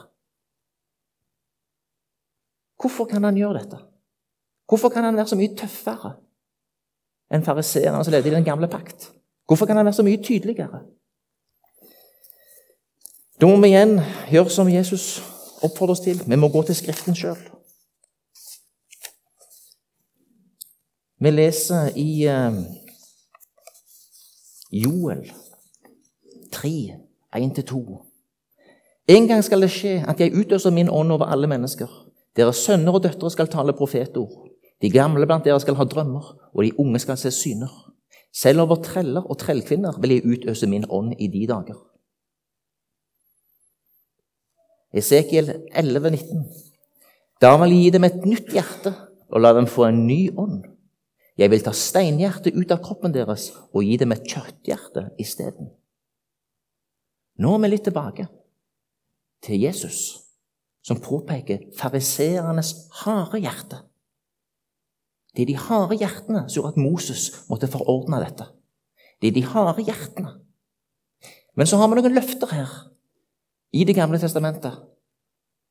Hvorfor 2.81 3.05
kan 3.05 3.23
han 3.23 3.35
gjøre 3.35 3.59
dette? 3.59 3.77
Hvorfor 4.67 4.89
kan 4.89 5.03
han 5.03 5.15
være 5.15 5.27
så 5.27 5.37
mye 5.39 5.55
tøffere 5.57 6.15
enn 7.33 7.45
fariseerne 7.45 8.03
som 8.03 8.13
levde 8.13 8.29
i 8.29 8.35
den 8.35 8.45
gamle 8.45 8.67
pakt? 8.69 9.11
Hvorfor 9.47 9.65
kan 9.65 9.77
han 9.77 9.85
være 9.85 9.97
så 9.97 10.03
mye 10.03 10.21
tydeligere? 10.23 10.83
Da 13.41 13.47
må 13.47 13.57
vi 13.61 13.73
igjen 13.73 13.99
gjøre 14.31 14.49
som 14.49 14.69
Jesus 14.69 15.19
oppfordrer 15.63 15.95
oss 15.95 16.05
til. 16.05 16.21
Vi 16.27 16.37
må 16.39 16.49
gå 16.49 16.61
til 16.63 16.77
Skriften 16.77 17.17
sjøl. 17.17 17.39
Vi 21.19 21.31
leser 21.31 21.93
i 21.95 22.27
uh, 22.27 22.57
Joel 24.71 25.23
3 26.51 26.71
1-2. 27.35 27.79
En 29.07 29.27
gang 29.29 29.43
skal 29.43 29.63
det 29.63 29.71
skje 29.71 30.01
at 30.03 30.19
jeg 30.19 30.35
utøser 30.35 30.75
min 30.75 30.91
ånd 30.91 31.13
over 31.15 31.31
alle 31.31 31.47
mennesker. 31.47 31.87
Deres 32.35 32.59
sønner 32.65 32.97
og 32.97 33.05
døtre 33.05 33.31
skal 33.31 33.47
tale 33.47 33.75
profetord. 33.77 34.49
De 34.81 34.91
gamle 34.91 35.23
blant 35.23 35.45
dere 35.45 35.59
skal 35.63 35.77
ha 35.79 35.87
drømmer, 35.87 36.33
og 36.51 36.63
de 36.65 36.73
unge 36.79 36.99
skal 36.99 37.17
se 37.17 37.31
syner. 37.31 37.71
Selv 38.35 38.65
over 38.65 38.81
treller 38.83 39.23
og 39.23 39.39
trellkvinner 39.39 39.95
vil 40.03 40.17
jeg 40.17 40.27
utøse 40.27 40.67
min 40.67 40.83
ånd 40.89 41.13
i 41.19 41.31
de 41.31 41.45
dager. 41.47 41.79
Esekiel 44.95 45.53
11, 45.71 46.09
19. 46.11 46.45
Da 47.41 47.55
vil 47.61 47.71
jeg 47.71 47.83
gi 47.85 47.89
dem 47.95 48.03
et 48.03 48.23
nytt 48.27 48.51
hjerte 48.51 48.91
og 49.31 49.41
la 49.43 49.53
dem 49.55 49.67
få 49.67 49.87
en 49.87 50.05
ny 50.07 50.25
ånd. 50.35 50.63
Jeg 51.35 51.51
vil 51.51 51.63
ta 51.63 51.73
steinhjertet 51.75 52.55
ut 52.55 52.71
av 52.71 52.79
kroppen 52.83 53.11
deres 53.15 53.49
og 53.73 53.83
gi 53.83 53.97
dem 53.99 54.13
et 54.15 54.23
kjøtthjerte 54.23 55.09
isteden. 55.19 55.73
Nå 57.43 57.51
er 57.57 57.63
vi 57.65 57.71
litt 57.73 57.83
tilbake 57.89 58.29
til 59.43 59.59
Jesus, 59.65 59.99
som 60.85 61.01
påpeker 61.03 61.67
fariseernes 61.75 62.71
harde 63.01 63.41
hjerte. 63.43 63.81
Det 65.35 65.43
er 65.43 65.51
de 65.51 65.59
harde 65.59 65.99
hjertene 65.99 66.45
som 66.47 66.61
gjorde 66.61 66.71
at 66.77 66.79
Moses 66.79 67.27
måtte 67.49 67.67
forordne 67.67 68.21
dette. 68.23 68.47
Det 69.19 69.29
er 69.33 69.35
de 69.35 69.43
harde 69.51 69.83
hjertene. 69.83 70.37
Men 71.55 71.67
så 71.67 71.79
har 71.79 71.91
vi 71.91 71.99
noen 71.99 72.15
løfter 72.15 72.51
her 72.51 72.71
i 73.75 73.83
Det 73.83 73.95
gamle 73.95 74.19
testamentet 74.19 74.75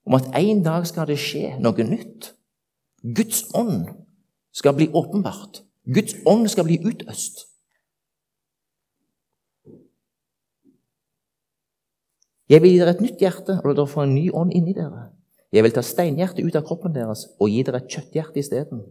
om 0.04 0.16
at 0.18 0.28
en 0.36 0.60
dag 0.64 0.84
skal 0.84 1.08
det 1.08 1.16
skje 1.16 1.54
noe 1.64 1.86
nytt. 1.88 2.34
Guds 3.16 3.46
ånd 3.56 3.88
skal 4.54 4.76
bli 4.78 4.88
åpenbart. 4.94 5.62
Guds 5.84 6.14
ånd 6.26 6.48
skal 6.48 6.68
bli 6.68 6.78
utøst. 6.80 7.44
Jeg 12.48 12.60
vil 12.62 12.74
gi 12.74 12.80
dere 12.80 12.92
et 12.94 13.02
nytt 13.02 13.22
hjerte, 13.24 13.56
og 13.64 13.72
dere 13.72 13.88
får 13.88 14.04
en 14.04 14.14
ny 14.14 14.28
ånd 14.36 14.52
inni 14.54 14.74
dere. 14.76 15.08
Jeg 15.54 15.64
vil 15.64 15.72
ta 15.74 15.82
steinhjertet 15.86 16.44
ut 16.44 16.56
av 16.58 16.66
kroppen 16.66 16.94
deres 16.94 17.24
og 17.38 17.50
gi 17.50 17.62
dere 17.64 17.80
et 17.82 17.90
kjøtthjerte 17.90 18.40
isteden. 18.42 18.82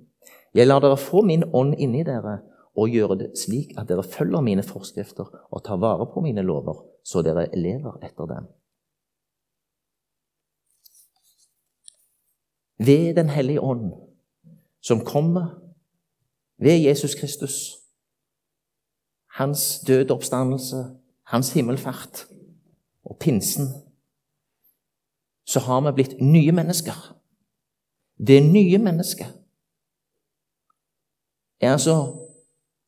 Jeg 0.56 0.68
lar 0.68 0.82
dere 0.84 0.98
få 1.00 1.24
min 1.28 1.46
ånd 1.54 1.76
inni 1.78 2.04
dere 2.08 2.40
og 2.74 2.90
gjøre 2.90 3.20
det 3.20 3.30
slik 3.38 3.76
at 3.78 3.90
dere 3.90 4.06
følger 4.06 4.42
mine 4.42 4.64
forskrifter 4.66 5.30
og 5.52 5.64
tar 5.66 5.82
vare 5.82 6.08
på 6.10 6.24
mine 6.26 6.42
lover, 6.46 6.82
så 7.06 7.22
dere 7.26 7.46
lever 7.54 8.00
etter 8.02 8.30
dem. 8.30 8.50
Ved 12.84 13.16
Den 13.16 13.30
hellige 13.30 13.62
ånd, 13.62 13.92
som 14.84 15.06
kommer 15.06 15.60
ved 16.58 16.84
Jesus 16.84 17.16
Kristus, 17.16 17.72
hans 19.30 19.80
døde 19.88 20.14
oppstandelse, 20.14 20.86
hans 21.24 21.54
himmelfart, 21.54 22.28
og 23.04 23.18
pinsen, 23.20 23.68
så 25.46 25.60
har 25.60 25.82
vi 25.82 25.92
blitt 25.92 26.22
nye 26.22 26.52
mennesker. 26.52 27.20
Det 28.28 28.44
nye 28.44 28.78
mennesket 28.78 29.28
er 31.60 31.72
altså 31.72 31.96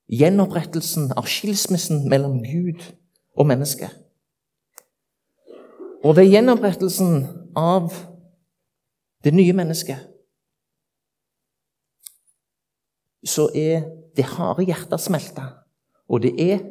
gjenopprettelsen 0.07 1.11
av 1.17 1.27
skilsmissen 1.27 2.09
mellom 2.09 2.39
Gud 2.43 2.83
og 3.35 3.47
mennesket. 3.47 3.91
Og 6.03 6.15
ved 6.15 6.29
gjenopprettelsen 6.29 7.25
av 7.55 7.91
det 9.23 9.33
nye 9.33 9.53
mennesket 9.53 10.14
så 13.25 13.49
er 13.55 13.85
det 14.15 14.25
harde 14.35 14.65
hjertet 14.65 15.01
smelta, 15.01 15.49
og 16.09 16.21
det 16.21 16.33
er 16.39 16.63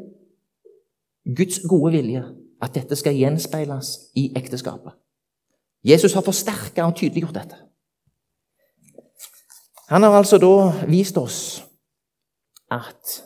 Guds 1.37 1.61
gode 1.69 1.93
vilje 1.93 2.25
at 2.63 2.75
dette 2.75 2.97
skal 2.97 3.17
gjenspeiles 3.17 3.97
i 4.17 4.31
ekteskapet. 4.37 4.93
Jesus 5.85 6.15
har 6.17 6.25
forsterka 6.25 6.87
og 6.87 6.97
tydeliggjort 6.97 7.35
dette. 7.35 7.57
Han 9.89 10.03
har 10.03 10.17
altså 10.17 10.39
da 10.41 10.87
vist 10.89 11.19
oss 11.21 11.65
at 12.73 13.21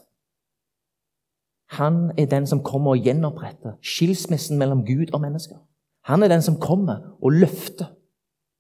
han 1.79 2.11
er 2.19 2.27
den 2.27 2.47
som 2.47 2.63
kommer 2.65 2.97
og 2.97 3.05
gjenoppretter 3.05 3.77
skilsmissen 3.85 4.59
mellom 4.59 4.83
Gud 4.87 5.13
og 5.13 5.21
mennesker. 5.21 5.61
Han 6.09 6.23
er 6.23 6.33
den 6.33 6.43
som 6.43 6.57
kommer 6.61 7.19
og 7.23 7.33
løfter 7.33 7.93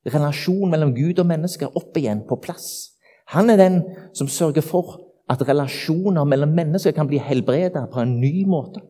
relasjonen 0.06 0.70
mellom 0.70 0.94
Gud 0.94 1.18
og 1.18 1.26
mennesker 1.26 1.76
opp 1.76 1.96
igjen 1.96 2.22
på 2.28 2.38
plass. 2.42 2.97
Han 3.28 3.50
er 3.50 3.56
den 3.56 3.82
som 4.14 4.28
sørger 4.28 4.60
for 4.64 5.00
at 5.28 5.48
relasjoner 5.48 6.24
mellom 6.24 6.48
mennesker 6.48 6.90
kan 6.96 7.06
bli 7.06 7.18
helbredet 7.18 7.90
på 7.92 8.00
en 8.00 8.20
ny 8.20 8.46
måte. 8.46 8.80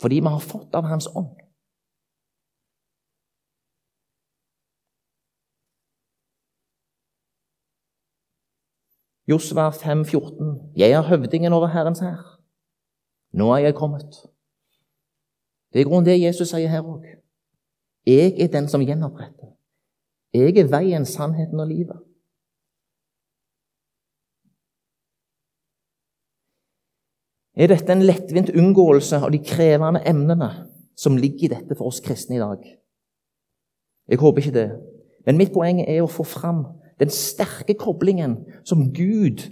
Fordi 0.00 0.14
vi 0.20 0.26
har 0.26 0.38
fått 0.38 0.74
av 0.74 0.84
Hans 0.84 1.08
ånd. 1.16 1.32
Josva 9.28 9.70
5,14.: 9.70 10.72
Jeg 10.76 10.90
er 10.90 11.02
høvdingen 11.02 11.52
over 11.52 11.66
Herrens 11.66 12.00
hær. 12.00 12.40
Nå 13.32 13.52
er 13.54 13.58
jeg 13.58 13.74
kommet. 13.74 14.26
Det 15.72 15.80
er 15.80 15.88
grunnen 15.88 16.06
det 16.06 16.20
Jesus 16.20 16.50
sier 16.50 16.68
her 16.68 16.82
òg. 16.82 17.04
Jeg 18.06 18.34
er 18.40 18.52
den 18.52 18.68
som 18.68 18.82
gjenoppretter. 18.82 19.54
Jeg 20.34 20.58
er 20.58 20.68
veien, 20.68 21.06
sannheten 21.06 21.60
og 21.60 21.68
livet. 21.68 22.09
Er 27.60 27.68
dette 27.68 27.92
en 27.92 28.00
lettvint 28.00 28.48
unngåelse 28.56 29.18
av 29.20 29.34
de 29.34 29.38
krevende 29.44 30.00
emnene 30.08 30.48
som 30.96 31.18
ligger 31.20 31.44
i 31.44 31.50
dette 31.52 31.76
for 31.76 31.90
oss 31.90 31.98
kristne 32.00 32.38
i 32.38 32.40
dag? 32.40 32.62
Jeg 34.08 34.20
håper 34.22 34.40
ikke 34.40 34.54
det. 34.54 34.68
Men 35.26 35.36
mitt 35.36 35.52
poeng 35.52 35.82
er 35.84 36.00
å 36.00 36.08
få 36.08 36.24
fram 36.24 36.62
den 37.02 37.12
sterke 37.12 37.76
koblingen 37.76 38.38
som 38.64 38.86
Gud 38.96 39.44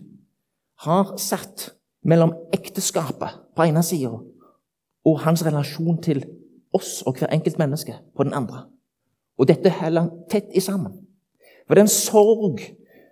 har 0.86 1.12
satt 1.20 1.74
mellom 2.00 2.32
ekteskapet 2.56 3.42
på 3.52 3.66
ene 3.68 3.82
sida 3.84 4.14
og 5.04 5.20
hans 5.26 5.44
relasjon 5.44 6.00
til 6.00 6.22
oss 6.72 7.02
og 7.04 7.20
hver 7.20 7.32
enkelt 7.34 7.60
menneske 7.60 7.98
på 8.16 8.24
den 8.24 8.32
andre. 8.32 8.64
Og 9.36 9.50
dette 9.52 9.74
heller 9.82 10.08
tett 10.32 10.48
i 10.56 10.64
sammen. 10.64 10.96
For 11.68 11.76
den 11.76 11.92
sorg 11.92 12.64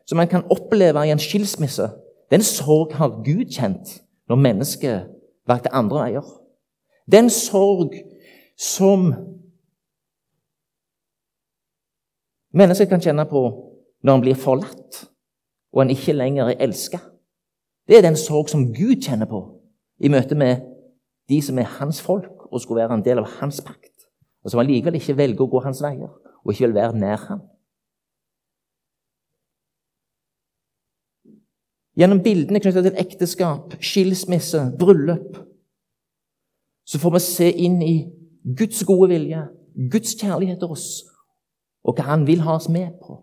som 0.09 0.17
man 0.17 0.33
kan 0.33 0.49
oppleve 0.49 1.05
i 1.05 1.13
en 1.13 1.21
skilsmisse, 1.21 1.91
den 2.33 2.41
sorg 2.41 2.97
har 2.97 3.21
Gud 3.21 3.53
kjent 3.53 3.99
når 4.29 4.43
mennesket 4.43 5.09
valgte 5.47 5.75
andre 5.75 6.03
veier. 6.03 6.31
Den 7.11 7.31
sorg 7.31 7.95
som 8.59 9.13
mennesket 12.57 12.89
kan 12.91 13.03
kjenne 13.03 13.27
på 13.31 13.45
når 14.03 14.13
han 14.13 14.25
blir 14.25 14.39
forlatt 14.39 15.07
og 15.77 15.83
han 15.83 15.93
ikke 15.93 16.17
lenger 16.17 16.49
er 16.49 16.63
elska. 16.65 16.99
Det 17.89 17.99
er 17.99 18.07
den 18.07 18.17
sorg 18.17 18.49
som 18.49 18.73
Gud 18.75 19.03
kjenner 19.05 19.29
på 19.29 19.43
i 20.01 20.09
møte 20.09 20.35
med 20.35 20.65
de 21.29 21.41
som 21.43 21.59
er 21.59 21.69
hans 21.79 22.01
folk 22.01 22.47
og 22.49 22.63
skulle 22.63 22.81
være 22.81 22.97
en 22.97 23.05
del 23.05 23.21
av 23.21 23.29
hans 23.41 23.61
pakt, 23.61 24.07
og 24.45 24.51
som 24.51 24.63
allikevel 24.63 24.97
ikke 24.97 25.17
velger 25.19 25.45
å 25.45 25.51
gå 25.53 25.61
hans 25.67 25.83
veier 25.85 26.09
og 26.09 26.53
ikke 26.53 26.65
vil 26.69 26.79
være 26.79 26.97
nær 26.97 27.21
ham. 27.29 27.43
Gjennom 31.97 32.21
bildene 32.21 32.61
knyttet 32.61 32.85
til 32.85 32.99
ekteskap, 33.01 33.77
skilsmisse, 33.81 34.61
bryllup, 34.79 35.39
så 36.87 37.01
får 37.03 37.15
vi 37.15 37.23
se 37.25 37.49
inn 37.67 37.79
i 37.83 37.95
Guds 38.59 38.85
gode 38.87 39.09
vilje, 39.15 39.47
Guds 39.91 40.13
kjærlighet 40.21 40.61
til 40.61 40.75
oss, 40.77 40.89
og 41.85 41.97
hva 41.97 42.05
Han 42.11 42.27
vil 42.29 42.45
ha 42.45 42.59
oss 42.59 42.69
med 42.69 42.93
på. 43.01 43.23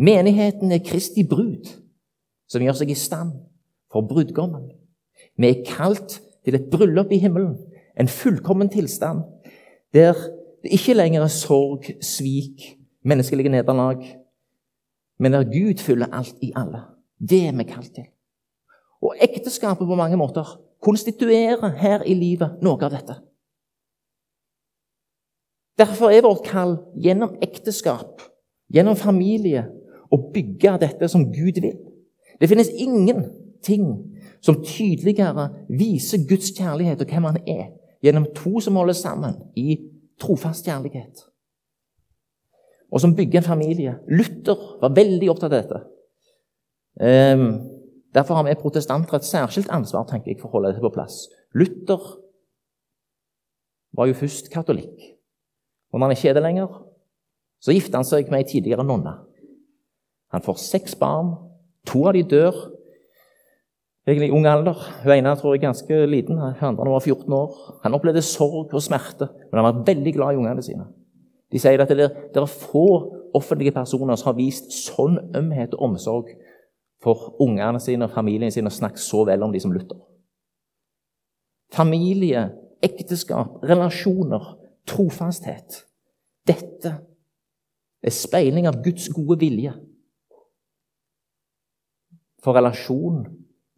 Menigheten 0.00 0.72
er 0.72 0.82
Kristi 0.84 1.22
brud, 1.28 1.68
som 2.48 2.62
gjør 2.64 2.78
seg 2.80 2.90
i 2.90 2.98
stand 2.98 3.34
for 3.92 4.08
brudgommen. 4.08 4.70
Vi 5.36 5.50
er 5.50 5.64
kalt 5.66 6.20
til 6.44 6.56
et 6.56 6.70
bryllup 6.72 7.12
i 7.12 7.20
himmelen, 7.20 7.58
en 8.00 8.08
fullkommen 8.08 8.70
tilstand, 8.72 9.20
der 9.92 10.16
det 10.62 10.72
ikke 10.72 10.96
lenger 10.96 11.22
er 11.22 11.32
sorg, 11.32 11.84
svik, 12.04 12.78
menneskelige 13.04 13.52
nederlag, 13.52 14.00
men 15.18 15.32
der 15.32 15.44
Gud 15.44 15.78
fyller 15.84 16.08
alt 16.12 16.40
i 16.42 16.52
alle. 16.56 16.82
Det 17.20 17.46
er 17.48 17.56
vi 17.56 17.66
kalt 17.68 17.92
til. 17.94 18.08
Og 19.04 19.16
ekteskapet 19.20 19.86
på 19.86 19.96
mange 19.96 20.16
måter 20.16 20.56
konstituerer 20.80 21.76
her 21.76 22.04
i 22.08 22.14
livet 22.16 22.60
noe 22.64 22.80
av 22.80 22.94
dette. 22.94 23.16
Derfor 25.80 26.12
er 26.12 26.24
vårt 26.24 26.44
kall 26.44 26.76
gjennom 27.00 27.38
ekteskap, 27.44 28.20
gjennom 28.72 28.98
familie, 29.00 29.64
å 30.10 30.18
bygge 30.34 30.74
dette 30.82 31.08
som 31.08 31.28
Gud 31.32 31.60
vil. 31.62 31.76
Det 32.40 32.48
finnes 32.50 32.72
ingenting 32.72 33.86
som 34.42 34.58
tydeligere 34.64 35.46
viser 35.68 36.24
Guds 36.28 36.50
kjærlighet 36.56 37.04
og 37.04 37.12
hvem 37.12 37.28
han 37.28 37.38
er, 37.46 37.66
gjennom 38.02 38.26
to 38.36 38.60
som 38.64 38.76
holder 38.80 38.96
sammen 38.98 39.36
i 39.56 39.78
trofast 40.20 40.66
kjærlighet. 40.66 41.24
Og 42.90 43.00
som 43.04 43.14
bygger 43.14 43.40
en 43.40 43.50
familie. 43.52 43.94
Luther 44.10 44.80
var 44.82 44.96
veldig 44.96 45.30
opptatt 45.30 45.52
av 45.52 45.60
dette. 45.60 45.82
Um, 47.00 47.70
Derfor 48.14 48.34
har 48.34 48.42
vi 48.42 48.54
protestanter 48.58 49.14
et 49.14 49.26
særskilt 49.26 49.70
ansvar 49.70 50.06
tenker 50.08 50.32
jeg, 50.32 50.40
for 50.40 50.50
å 50.50 50.56
holde 50.56 50.72
dette 50.72 50.82
på 50.82 50.90
plass. 50.94 51.28
Luther 51.54 52.00
var 53.94 54.10
jo 54.10 54.18
først 54.18 54.50
katolikk. 54.50 55.12
Og 55.90 55.98
når 55.98 56.10
han 56.10 56.16
ikke 56.16 56.32
er 56.32 56.38
det 56.38 56.42
lenger, 56.42 56.74
så 57.62 57.74
gifter 57.74 58.00
han 58.00 58.08
seg 58.08 58.30
med 58.30 58.42
ei 58.42 58.48
tidligere 58.50 58.86
nonne. 58.86 59.14
Han 60.34 60.42
får 60.42 60.58
seks 60.62 60.96
barn. 60.98 61.36
To 61.90 62.04
av 62.08 62.16
de 62.18 62.24
dør 62.26 62.56
egentlig 64.08 64.30
i 64.30 64.34
ung 64.34 64.46
alder. 64.50 64.78
Hun 65.04 65.14
ene 65.14 65.36
tror 65.38 65.54
jeg 65.54 65.62
er 65.62 65.68
ganske 65.68 66.02
liten, 66.10 66.38
hun 66.40 66.68
andre 66.72 66.90
var 66.90 67.04
14 67.04 67.36
år. 67.36 67.56
Han 67.84 67.94
opplevde 67.94 68.26
sorg 68.26 68.74
og 68.74 68.82
smerte, 68.82 69.30
men 69.50 69.60
han 69.60 69.68
var 69.68 69.82
veldig 69.86 70.14
glad 70.18 70.34
i 70.34 70.42
ungene 70.42 70.66
sine. 70.66 70.88
De 71.50 71.62
sier 71.62 71.82
at 71.82 71.90
det 71.90 72.06
er, 72.08 72.14
det 72.34 72.42
er 72.42 72.50
få 72.50 72.86
offentlige 73.34 73.74
personer 73.74 74.18
som 74.18 74.32
har 74.32 74.38
vist 74.38 74.70
sånn 74.74 75.18
ømhet 75.38 75.76
og 75.76 75.90
omsorg 75.90 76.30
for 77.02 77.34
ungene 77.40 77.80
sine 77.80 78.06
og 78.06 78.14
familien 78.14 78.52
sin 78.52 78.68
å 78.68 78.72
snakke 78.72 79.00
så 79.00 79.24
vel 79.28 79.42
om 79.42 79.52
de 79.52 79.60
som 79.62 79.72
Luther. 79.72 80.00
Familie, 81.72 82.48
ekteskap, 82.82 83.60
relasjoner, 83.64 84.56
trofasthet. 84.88 85.84
Dette 86.48 86.96
er 88.02 88.14
speiling 88.14 88.66
av 88.68 88.80
Guds 88.84 89.08
gode 89.14 89.38
vilje. 89.40 89.72
For 92.40 92.56
relasjon 92.56 93.22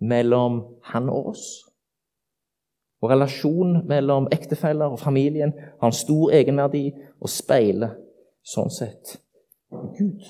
mellom 0.03 0.63
han 0.93 1.11
og 1.11 1.35
oss. 1.35 1.47
Og 3.03 3.11
relasjonen 3.11 3.83
mellom 3.91 4.29
ektefeller 4.35 4.95
og 4.95 5.01
familien 5.03 5.53
har 5.59 5.91
en 5.91 5.97
stor 5.97 6.31
egenverdi 6.35 6.85
og 7.19 7.31
speiler 7.31 7.97
sånn 8.47 8.71
sett 8.71 9.17
Gud. 9.99 10.23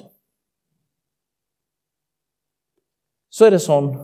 Så 3.33 3.47
er 3.47 3.55
det 3.57 3.63
sånn 3.65 3.95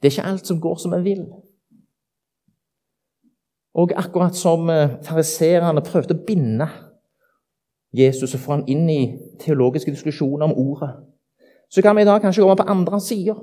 Det 0.00 0.08
er 0.08 0.14
ikke 0.14 0.28
alt 0.30 0.48
som 0.48 0.60
går 0.60 0.76
som 0.80 0.94
en 0.96 1.02
vil. 1.04 1.24
Og 3.76 3.92
akkurat 3.92 4.36
som 4.36 4.64
fariserene 4.64 5.02
fariseerne 5.04 5.82
prøvde 5.84 6.16
å 6.16 6.22
binde 6.24 6.68
Jesus 7.92 8.32
og 8.34 8.40
få 8.40 8.54
han 8.54 8.64
inn 8.70 8.88
i 8.88 9.02
teologiske 9.42 9.92
diskusjoner 9.92 10.48
om 10.48 10.56
ordet, 10.56 10.90
så 11.68 11.82
kan 11.82 11.96
vi 11.96 12.02
i 12.02 12.08
dag 12.08 12.22
kanskje 12.22 12.46
gå 12.46 12.54
på 12.56 12.66
andre 12.72 13.00
sider, 13.04 13.38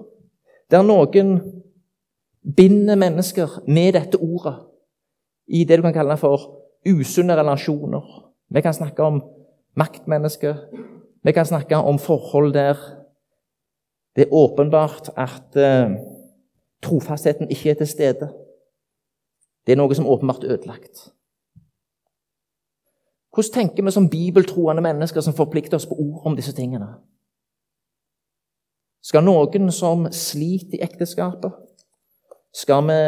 der 0.71 0.81
noen 0.81 1.37
binder 2.57 2.97
mennesker 2.97 3.61
med 3.67 3.93
dette 3.93 4.17
ordet 4.17 4.55
i 5.47 5.63
det 5.63 5.77
du 5.77 5.85
kan 5.85 5.95
kalle 5.95 6.17
for 6.17 6.49
usunne 6.87 7.37
relasjoner. 7.37 8.03
Vi 8.49 8.61
kan 8.61 8.73
snakke 8.73 9.03
om 9.03 9.21
maktmennesker. 9.77 10.55
Vi 11.23 11.31
kan 11.31 11.45
snakke 11.45 11.77
om 11.77 11.99
forhold 11.99 12.53
der 12.53 12.77
det 14.17 14.25
er 14.25 14.33
åpenbart 14.33 15.09
at 15.17 15.55
eh, 15.55 15.91
trofastheten 16.83 17.51
ikke 17.53 17.69
er 17.69 17.73
til 17.77 17.87
stede. 17.87 18.29
Det 19.65 19.75
er 19.75 19.77
noe 19.77 19.93
som 19.95 20.07
åpenbart 20.09 20.43
er 20.43 20.55
ødelagt. 20.55 21.11
Hvordan 23.33 23.53
tenker 23.53 23.83
vi 23.83 23.91
som 23.91 24.09
bibeltroende 24.09 24.81
mennesker 24.81 25.21
som 25.21 25.35
forplikter 25.37 25.77
oss 25.77 25.85
på 25.85 25.93
ord 25.93 26.25
om 26.25 26.35
disse 26.35 26.55
tingene? 26.57 26.87
Skal 29.05 29.21
noen 29.21 29.69
som 29.71 30.07
sliter 30.11 30.79
i 30.79 30.81
ekteskapet, 30.81 31.53
skal 32.53 32.81
vi, 32.89 33.01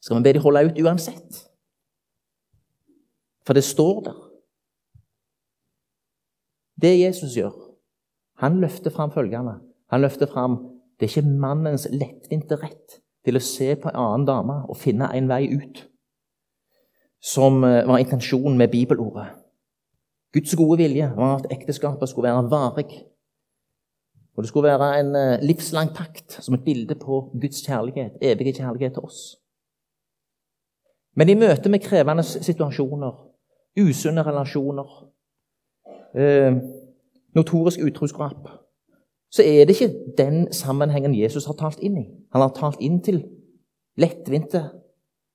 skal 0.00 0.16
vi 0.16 0.22
be 0.22 0.32
dem 0.32 0.42
holde 0.46 0.62
ut 0.68 0.78
uansett? 0.78 1.40
For 3.42 3.58
det 3.58 3.64
står 3.64 4.00
der. 4.06 4.22
Det 6.80 7.00
Jesus 7.00 7.34
gjør, 7.34 7.69
han 8.40 8.60
løfter 8.60 8.92
fram 8.94 9.12
følgende. 9.12 9.58
Han 9.90 10.00
løfter 10.00 10.26
fram 10.30 10.58
det 11.00 11.06
er 11.06 11.14
ikke 11.14 11.38
mannens 11.40 11.86
lettvinte 11.88 12.58
rett 12.60 12.98
til 13.24 13.38
å 13.38 13.40
se 13.40 13.72
på 13.80 13.88
en 13.88 13.96
annen 13.96 14.26
dame 14.28 14.56
og 14.68 14.76
finne 14.76 15.08
en 15.16 15.28
vei 15.30 15.46
ut, 15.48 15.78
som 17.24 17.64
eh, 17.64 17.86
var 17.88 18.02
intensjonen 18.02 18.58
med 18.60 18.68
bibelordet. 18.72 19.30
Guds 20.36 20.52
gode 20.60 20.76
vilje 20.82 21.08
var 21.16 21.38
at 21.38 21.48
ekteskapet 21.56 22.08
skulle 22.08 22.28
være 22.28 22.50
varig. 22.52 23.00
Og 24.36 24.44
det 24.44 24.50
skulle 24.50 24.74
være 24.74 24.90
en 25.00 25.16
eh, 25.16 25.44
livslang 25.44 25.94
pakt, 25.96 26.36
som 26.44 26.58
et 26.58 26.64
bilde 26.68 26.98
på 27.00 27.22
Guds 27.32 27.64
kjærlighet, 27.64 28.20
evige 28.20 28.58
kjærlighet 28.60 28.98
til 28.98 29.08
oss. 29.08 29.22
Men 31.16 31.32
i 31.32 31.38
møte 31.40 31.72
med 31.72 31.82
krevende 31.82 32.22
situasjoner, 32.28 33.16
usunne 33.80 34.22
relasjoner 34.26 34.92
eh, 36.12 36.60
notorisk 37.34 37.80
utroskap, 37.86 38.48
så 39.30 39.42
er 39.46 39.64
det 39.64 39.76
ikke 39.76 40.14
den 40.18 40.52
sammenhengen 40.52 41.14
Jesus 41.14 41.46
har 41.46 41.54
talt 41.58 41.78
inn 41.78 41.98
i. 42.00 42.06
Han 42.32 42.42
har 42.42 42.54
talt 42.56 42.80
inn 42.82 42.98
til 43.02 43.22
lettvinte 44.00 44.64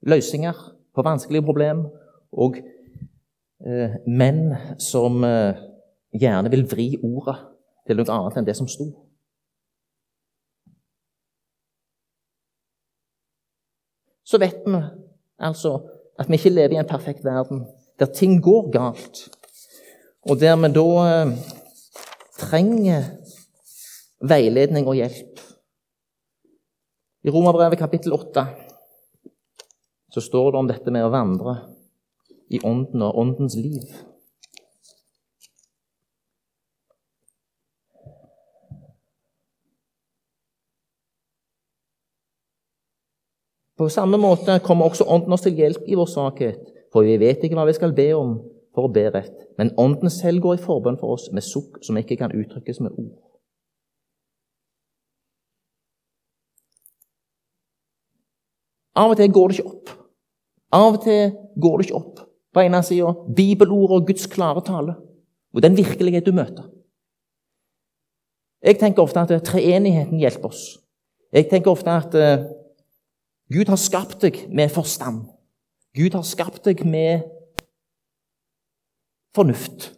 løsninger 0.01 0.57
på 0.95 1.05
vanskelige 1.05 1.45
problemer 1.45 1.89
og 2.31 2.59
eh, 2.59 3.95
menn 4.07 4.51
som 4.79 5.23
eh, 5.23 5.63
gjerne 6.15 6.51
vil 6.51 6.67
vri 6.71 6.89
ordet 7.03 7.37
til 7.87 7.99
noe 7.99 8.11
annet 8.11 8.39
enn 8.39 8.47
det 8.47 8.57
som 8.57 8.67
sto. 8.67 8.89
Så 14.25 14.39
vet 14.41 14.63
vi 14.65 14.81
altså 15.39 15.77
at 16.19 16.29
vi 16.29 16.39
ikke 16.39 16.55
lever 16.55 16.75
i 16.75 16.79
en 16.81 16.89
perfekt 16.89 17.23
verden 17.23 17.65
der 17.99 18.11
ting 18.11 18.41
går 18.43 18.71
galt, 18.71 19.29
og 20.27 20.39
der 20.39 20.55
vi 20.59 20.71
da 20.75 20.87
eh, 21.07 21.35
trenger 22.45 23.09
veiledning 24.21 24.87
og 24.87 24.97
hjelp. 24.99 25.41
I 27.25 27.33
Romerbrevet 27.33 27.81
kapittel 27.81 28.13
8 28.13 28.45
så 30.13 30.21
står 30.21 30.51
det 30.51 30.59
om 30.59 30.67
dette 30.69 30.91
med 30.93 31.03
å 31.03 31.13
vandre 31.13 31.55
i 32.53 32.61
ånden 32.63 33.01
og 33.03 33.17
åndens 33.19 33.57
liv. 33.57 33.89
På 43.75 43.89
samme 43.91 44.15
måte 44.17 44.61
kommer 44.63 44.87
også 44.87 45.03
Ånden 45.11 45.33
oss 45.35 45.43
til 45.43 45.57
hjelp 45.57 45.83
i 45.83 45.97
vår 45.99 46.07
svakhet, 46.07 46.61
for 46.93 47.03
vi 47.03 47.17
vet 47.19 47.43
ikke 47.43 47.57
hva 47.57 47.65
vi 47.67 47.75
skal 47.75 47.91
be 47.97 48.07
om 48.15 48.37
for 48.75 48.87
å 48.87 48.91
be 48.91 49.07
rett. 49.09 49.45
Men 49.59 49.73
Ånden 49.79 50.11
selv 50.11 50.43
går 50.43 50.57
i 50.57 50.63
forbønn 50.63 50.99
for 50.99 51.15
oss 51.15 51.29
med 51.33 51.45
sukk 51.45 51.79
som 51.85 51.97
ikke 51.99 52.19
kan 52.19 52.35
uttrykkes 52.35 52.81
med 52.83 52.95
ord. 52.99 53.13
Av 58.95 59.11
og 59.11 59.19
til 59.19 59.31
går 59.35 59.51
det 59.51 59.59
ikke 59.59 59.71
opp. 59.71 59.91
Av 60.75 60.93
og 60.93 61.01
til 61.03 61.33
går 61.61 61.77
det 61.77 61.87
ikke 61.87 61.99
opp. 61.99 62.21
På 62.55 62.63
ene 62.63 62.79
sida 62.87 63.11
bibelord 63.35 63.97
og 63.97 64.07
Guds 64.07 64.27
klare 64.31 64.63
tale, 64.63 64.95
og 65.51 65.63
den 65.63 65.75
virkelighet 65.75 66.27
du 66.27 66.31
møter. 66.35 66.69
Jeg 68.63 68.79
tenker 68.79 69.03
ofte 69.03 69.21
at 69.21 69.33
treenigheten 69.45 70.19
hjelper 70.19 70.49
oss. 70.49 70.63
Jeg 71.35 71.49
tenker 71.51 71.71
ofte 71.71 71.91
at 71.91 72.15
uh, 72.15 72.45
Gud 73.51 73.69
har 73.69 73.77
skapt 73.77 74.23
deg 74.23 74.39
med 74.49 74.71
forstand. 74.73 75.25
Gud 75.95 76.15
har 76.15 76.23
skapt 76.25 76.63
deg 76.65 76.81
med 76.87 77.27
fornuft. 79.35 79.91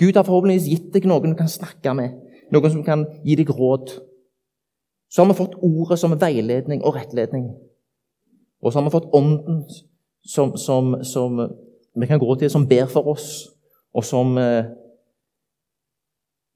Gud 0.00 0.16
har 0.16 0.24
forhåpentligvis 0.24 0.68
gitt 0.70 0.92
deg 0.94 1.08
noen 1.08 1.34
du 1.34 1.38
kan 1.38 1.50
snakke 1.50 1.92
med, 1.96 2.16
noen 2.52 2.72
som 2.72 2.84
kan 2.86 3.04
gi 3.24 3.36
deg 3.36 3.52
råd. 3.52 3.92
Så 5.10 5.22
har 5.22 5.30
vi 5.30 5.38
fått 5.38 5.58
ordet 5.66 5.98
som 6.00 6.14
veiledning 6.16 6.84
og 6.86 6.96
rettledning. 6.96 7.50
Og 8.62 8.72
så 8.72 8.78
har 8.78 8.86
vi 8.86 8.94
fått 8.94 9.10
Ånden 9.16 9.64
som, 10.24 10.56
som, 10.56 10.94
som 11.04 11.40
vi 11.94 12.06
kan 12.06 12.20
gå 12.20 12.34
til, 12.34 12.50
som 12.50 12.68
ber 12.68 12.86
for 12.86 13.12
oss, 13.12 13.48
og 13.92 14.04
som 14.04 14.38
eh, 14.38 14.70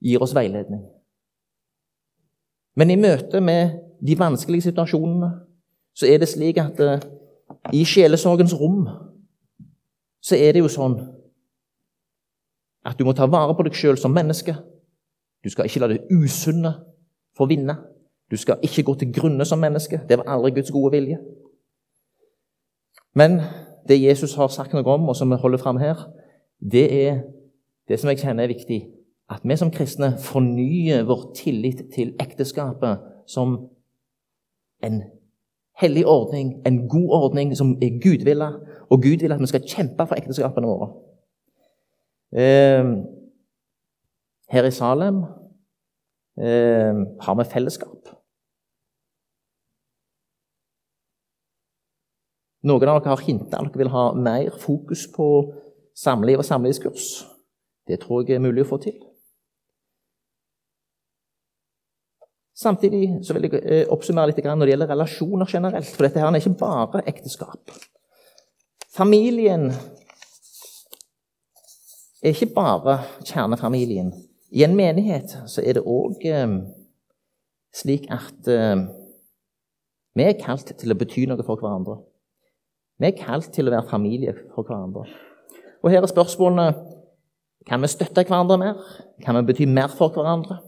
gir 0.05 0.23
oss 0.23 0.35
veiledning. 0.37 0.85
Men 2.77 2.91
i 2.91 2.99
møte 2.99 3.41
med 3.41 3.81
de 4.05 4.19
vanskelige 4.19 4.69
situasjonene 4.69 5.31
så 5.95 6.07
er 6.11 6.23
det 6.23 6.29
slik 6.29 6.59
at 6.63 6.81
eh, 6.81 7.05
i 7.73 7.85
sjelesorgens 7.87 8.55
rom 8.61 8.87
så 10.25 10.37
er 10.37 10.55
det 10.55 10.65
jo 10.65 10.71
sånn 10.73 10.99
at 12.85 12.99
du 12.99 13.05
må 13.05 13.13
ta 13.13 13.27
vare 13.31 13.55
på 13.57 13.65
deg 13.67 13.77
sjøl 13.77 13.99
som 14.01 14.13
menneske. 14.15 14.55
Du 15.45 15.51
skal 15.53 15.69
ikke 15.69 15.81
la 15.81 15.91
det 15.93 16.05
usunne 16.13 16.75
få 17.37 17.49
vinne. 17.49 17.77
Du 18.31 18.37
skal 18.37 18.63
ikke 18.63 18.83
gå 18.83 18.95
til 19.01 19.13
grunne 19.13 19.45
som 19.45 19.59
menneske. 19.59 20.01
Det 20.09 20.19
var 20.19 20.29
aldri 20.29 20.51
Guds 20.51 20.71
gode 20.71 20.93
vilje. 20.97 21.19
Men 23.15 23.41
det 23.89 24.03
Jesus 24.03 24.35
har 24.35 24.49
sagt 24.49 24.73
noe 24.75 24.85
om, 24.85 25.09
og 25.09 25.17
som 25.17 25.31
vi 25.31 25.37
holder 25.41 25.59
fram 25.59 25.77
her, 25.77 26.09
det 26.73 26.87
er 27.07 27.21
det 27.89 28.01
som 28.01 28.11
jeg 28.11 28.19
kjenner 28.19 28.45
er 28.45 28.55
viktig. 28.55 28.81
At 29.31 29.45
vi 29.45 29.57
som 29.57 29.71
kristne 29.73 30.15
fornyer 30.21 31.05
vår 31.09 31.33
tillit 31.37 31.85
til 31.95 32.15
ekteskapet 32.21 33.05
som 33.29 33.57
en 34.85 35.03
hellig 35.81 36.07
ordning, 36.07 36.61
en 36.67 36.89
god 36.89 37.09
ordning 37.11 37.57
som 37.57 37.77
er 37.83 38.01
gudvilla. 38.03 38.51
Og 38.91 39.03
Gud 39.03 39.21
vil 39.21 39.33
at 39.33 39.41
vi 39.41 39.47
skal 39.47 39.69
kjempe 39.69 40.07
for 40.07 40.17
ekteskapene 40.17 40.67
våre. 40.67 40.91
Ehm, 42.35 43.05
her 44.51 44.67
i 44.67 44.71
Salem 44.75 45.23
eh, 46.39 46.95
har 47.21 47.37
vi 47.39 47.45
fellesskap. 47.51 48.11
Noen 52.65 52.89
av 52.89 53.03
dere 53.03 53.13
har 53.13 53.23
hintet 53.23 53.55
at 53.55 53.69
dere 53.69 53.85
vil 53.85 53.93
ha 53.93 54.05
mer 54.17 54.55
fokus 54.59 55.07
på 55.15 55.29
samliv 55.95 56.41
og 56.41 56.49
samlivskurs. 56.49 57.09
Det 57.87 58.01
tror 58.03 58.25
jeg 58.25 58.39
er 58.39 58.47
mulig 58.47 58.65
å 58.65 58.71
få 58.73 58.81
til. 58.83 58.97
Samtidig 62.55 63.21
så 63.27 63.35
vil 63.35 63.47
jeg 63.49 63.63
eh, 63.63 63.89
oppsummere 63.93 64.31
litt 64.31 64.45
når 64.47 64.65
det 64.65 64.73
gjelder 64.73 64.91
relasjoner 64.95 65.51
generelt. 65.51 65.91
For 65.91 66.07
dette 66.07 66.23
her 66.23 66.31
er 66.31 66.41
ikke 66.41 66.59
bare 66.59 67.03
ekteskap. 67.11 67.75
Familien 68.95 69.73
er 72.25 72.35
ikke 72.35 72.55
bare 72.55 72.99
kjernefamilien. 73.25 74.13
I 74.51 74.65
en 74.65 74.77
menighet 74.77 75.37
så 75.51 75.63
er 75.65 75.77
det 75.77 75.85
òg 75.87 76.25
eh, 76.25 76.59
slik 77.75 78.07
at 78.13 78.49
eh, 78.49 78.85
vi 80.15 80.23
er 80.23 80.39
kalt 80.39 80.71
til 80.79 80.95
å 80.95 80.99
bety 80.99 81.27
noe 81.27 81.43
for 81.45 81.59
hverandre. 81.61 81.99
Vi 83.03 83.11
er 83.11 83.17
kalt 83.19 83.51
til 83.53 83.69
å 83.69 83.75
være 83.75 83.91
familie 83.91 84.35
for 84.55 84.63
hverandre. 84.63 85.09
Og 85.83 85.91
her 85.91 86.05
er 86.05 86.11
spørsmålene 86.11 86.69
kan 87.67 87.83
vi 87.83 87.89
støtte 87.89 88.23
hverandre 88.23 88.59
mer? 88.61 88.79
Kan 89.25 89.37
vi 89.37 89.47
bety 89.49 89.67
mer 89.67 89.89
for 89.89 90.13
hverandre? 90.15 90.61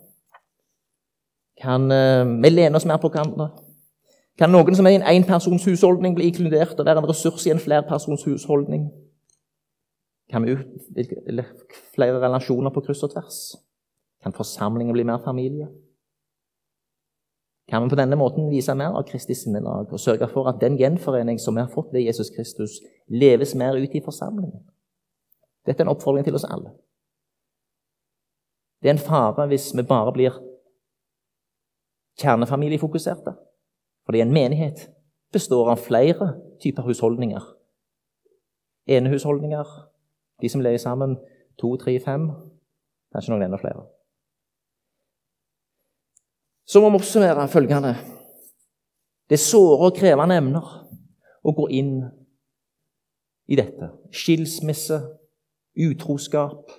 Kan 1.62 1.90
eh, 1.92 2.24
vi 2.42 2.52
lene 2.52 2.76
oss 2.76 2.88
mer 2.88 3.00
på 3.00 3.12
hverandre? 3.12 3.52
Kan 4.36 4.52
noen 4.52 4.76
som 4.76 4.84
er 4.84 4.96
i 4.96 4.98
en 4.98 5.08
enpersonshusholdning, 5.14 6.16
bli 6.16 6.28
inkludert 6.28 6.76
og 6.76 6.84
være 6.84 7.00
en 7.00 7.08
ressurs 7.08 7.46
i 7.46 7.52
en 7.54 7.62
flerpersons 7.62 8.26
husholdning? 8.28 8.90
Kan 10.30 10.42
vi 10.42 10.56
utvikle 10.56 11.44
flere 11.94 12.20
relasjoner 12.22 12.70
på 12.74 12.82
kryss 12.86 13.04
og 13.06 13.12
tvers? 13.14 13.40
Kan 14.22 14.34
forsamlingen 14.34 14.94
bli 14.96 15.04
mer 15.06 15.22
familie? 15.24 15.68
kan 17.68 17.82
vi 17.82 17.90
på 17.90 17.98
denne 17.98 18.16
måten 18.16 18.50
vise 18.50 18.74
mer 18.78 18.94
av 18.94 19.02
Kristi 19.08 19.34
sinnelag 19.34 19.90
og 19.90 20.00
sørge 20.00 20.28
for 20.30 20.46
at 20.46 20.60
den 20.62 20.76
gjenforening 20.78 21.38
som 21.42 21.56
vi 21.56 21.64
har 21.64 21.72
fått 21.72 21.92
ved 21.94 22.06
Jesus 22.06 22.30
Kristus, 22.30 22.78
leves 23.08 23.54
mer 23.54 23.74
ut 23.74 23.94
i 23.94 24.02
forsamlingen. 24.04 24.62
Dette 25.66 25.82
er 25.82 25.88
en 25.88 25.94
oppfordring 25.96 26.24
til 26.24 26.38
oss 26.38 26.46
alle. 26.46 26.70
Det 28.82 28.90
er 28.90 28.94
en 28.94 29.02
fare 29.02 29.48
hvis 29.50 29.72
vi 29.74 29.82
bare 29.82 30.12
blir 30.14 30.38
kjernefamiliefokuserte. 32.22 33.34
Fordi 34.06 34.20
en 34.22 34.32
menighet 34.32 34.86
består 35.34 35.72
av 35.72 35.82
flere 35.82 36.36
typer 36.62 36.86
husholdninger. 36.86 37.42
Enehusholdninger, 38.86 39.66
de 40.42 40.48
som 40.52 40.60
leier 40.60 40.80
sammen 40.80 41.16
to, 41.60 41.76
tre, 41.80 41.96
fem, 42.00 42.28
kanskje 43.12 43.32
noen 43.32 43.46
enda 43.46 43.60
flere. 43.60 43.86
Så 46.66 46.82
må 46.82 46.90
vi 46.90 46.98
oppsummere 46.98 47.48
følgende 47.48 47.94
Det 49.28 49.38
er 49.38 49.42
såre 49.42 49.88
og 49.88 49.96
krevende 49.96 50.36
emner 50.38 50.66
å 51.46 51.54
gå 51.54 51.68
inn 51.74 51.94
i 53.50 53.56
dette. 53.58 53.88
Skilsmisse, 54.14 55.00
utroskap, 55.82 56.70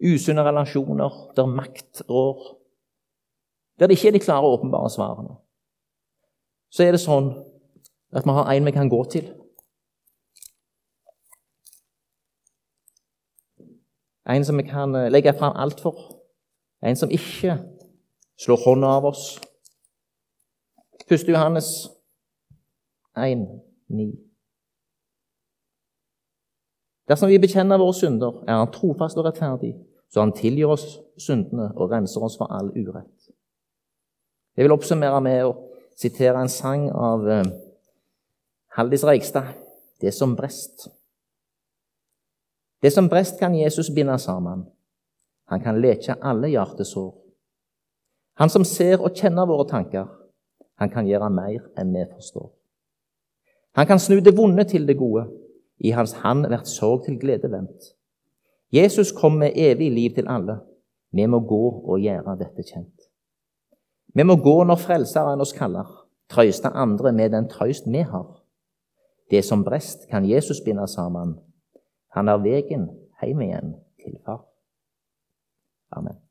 usunne 0.00 0.44
relasjoner 0.44 1.18
der 1.36 1.48
makt 1.48 2.02
rår. 2.08 2.56
Der 3.78 3.88
det 3.88 3.96
ikke 3.98 4.08
er 4.08 4.16
de 4.16 4.24
klare 4.24 4.48
og 4.48 4.60
åpenbare 4.60 4.90
svarene. 4.92 5.36
Så 6.72 6.84
er 6.84 6.96
det 6.96 7.02
sånn 7.02 7.32
at 8.12 8.24
vi 8.24 8.34
har 8.36 8.48
en 8.52 8.66
vi 8.66 8.72
kan 8.76 8.88
gå 8.88 9.04
til. 9.12 9.28
En 14.28 14.44
som 14.44 14.56
vi 14.56 14.62
kan 14.62 14.92
legge 15.12 15.32
fram 15.38 15.56
alt 15.56 15.80
for. 15.80 15.96
En 16.82 16.96
som 16.96 17.10
ikke 17.10 17.58
slår 18.40 18.60
hånda 18.64 18.86
av 18.86 19.04
oss. 19.04 19.40
1. 21.10 21.28
Johannes 21.28 21.90
1, 23.16 23.46
9. 23.88 24.12
Dersom 27.10 27.28
vi 27.28 27.40
bekjenner 27.42 27.80
våre 27.82 27.94
synder, 27.94 28.44
er 28.46 28.60
Han 28.60 28.70
trofast 28.70 29.18
og 29.18 29.24
rettferdig, 29.26 29.74
så 30.10 30.20
Han 30.20 30.32
tilgir 30.32 30.70
oss 30.70 31.00
syndene 31.18 31.72
og 31.74 31.90
renser 31.90 32.22
oss 32.22 32.36
for 32.38 32.52
all 32.54 32.70
urett. 32.70 33.30
Jeg 34.56 34.64
vil 34.64 34.72
oppsummere 34.72 35.20
med 35.20 35.44
å 35.48 35.56
sitere 35.98 36.40
en 36.40 36.48
sang 36.48 36.86
av 36.90 37.26
uh, 37.26 37.44
Haldis 38.76 39.04
Reigstad, 39.04 39.54
'Det 40.00 40.14
som 40.14 40.36
brest'. 40.36 40.88
Det 42.82 42.92
som 42.92 43.08
brest 43.08 43.38
kan 43.38 43.54
Jesus 43.54 43.90
binde 43.94 44.18
sammen. 44.18 44.64
Han 45.48 45.60
kan 45.60 45.80
leke 45.80 46.14
alle 46.22 46.48
hjertesår. 46.48 47.12
Han 48.40 48.48
som 48.48 48.64
ser 48.64 49.02
og 49.02 49.16
kjenner 49.16 49.46
våre 49.46 49.66
tanker, 49.68 50.06
han 50.80 50.88
kan 50.88 51.08
gjøre 51.08 51.28
mer 51.30 51.66
enn 51.78 51.92
vi 51.92 52.06
forstår. 52.08 52.48
Han 53.76 53.86
kan 53.86 54.00
snu 54.00 54.20
det 54.24 54.32
vonde 54.36 54.64
til 54.64 54.86
det 54.88 54.96
gode. 54.98 55.26
I 55.78 55.92
hans 55.92 56.12
hand 56.22 56.46
blir 56.48 56.64
sorg 56.64 57.04
til 57.04 57.18
glede 57.20 57.50
vendt. 57.52 57.92
Jesus 58.72 59.12
kom 59.12 59.38
med 59.40 59.56
evig 59.56 59.90
liv 59.92 60.14
til 60.14 60.28
alle. 60.28 60.60
Vi 61.12 61.26
må 61.26 61.40
gå 61.40 61.64
og 61.84 62.00
gjøre 62.00 62.36
dette 62.38 62.64
kjent. 62.64 63.08
Vi 64.14 64.22
må 64.22 64.36
gå 64.42 64.56
når 64.64 64.80
Frelseren 64.80 65.40
oss 65.40 65.52
kaller, 65.52 65.86
trøyste 66.30 66.68
andre 66.68 67.12
med 67.12 67.32
den 67.34 67.48
trøyst 67.48 67.86
vi 67.86 68.02
har. 68.02 68.40
Det 69.30 69.44
som 69.44 69.64
brest, 69.64 70.08
kan 70.10 70.26
Jesus 70.26 70.60
binde 70.64 70.86
sammen. 70.88 71.36
Han 72.16 72.28
er 72.28 72.42
vegen 72.42 72.88
hjem 73.20 73.40
igjen 73.46 73.74
til 74.02 74.18
Far. 74.24 74.42
Amen. 75.90 76.29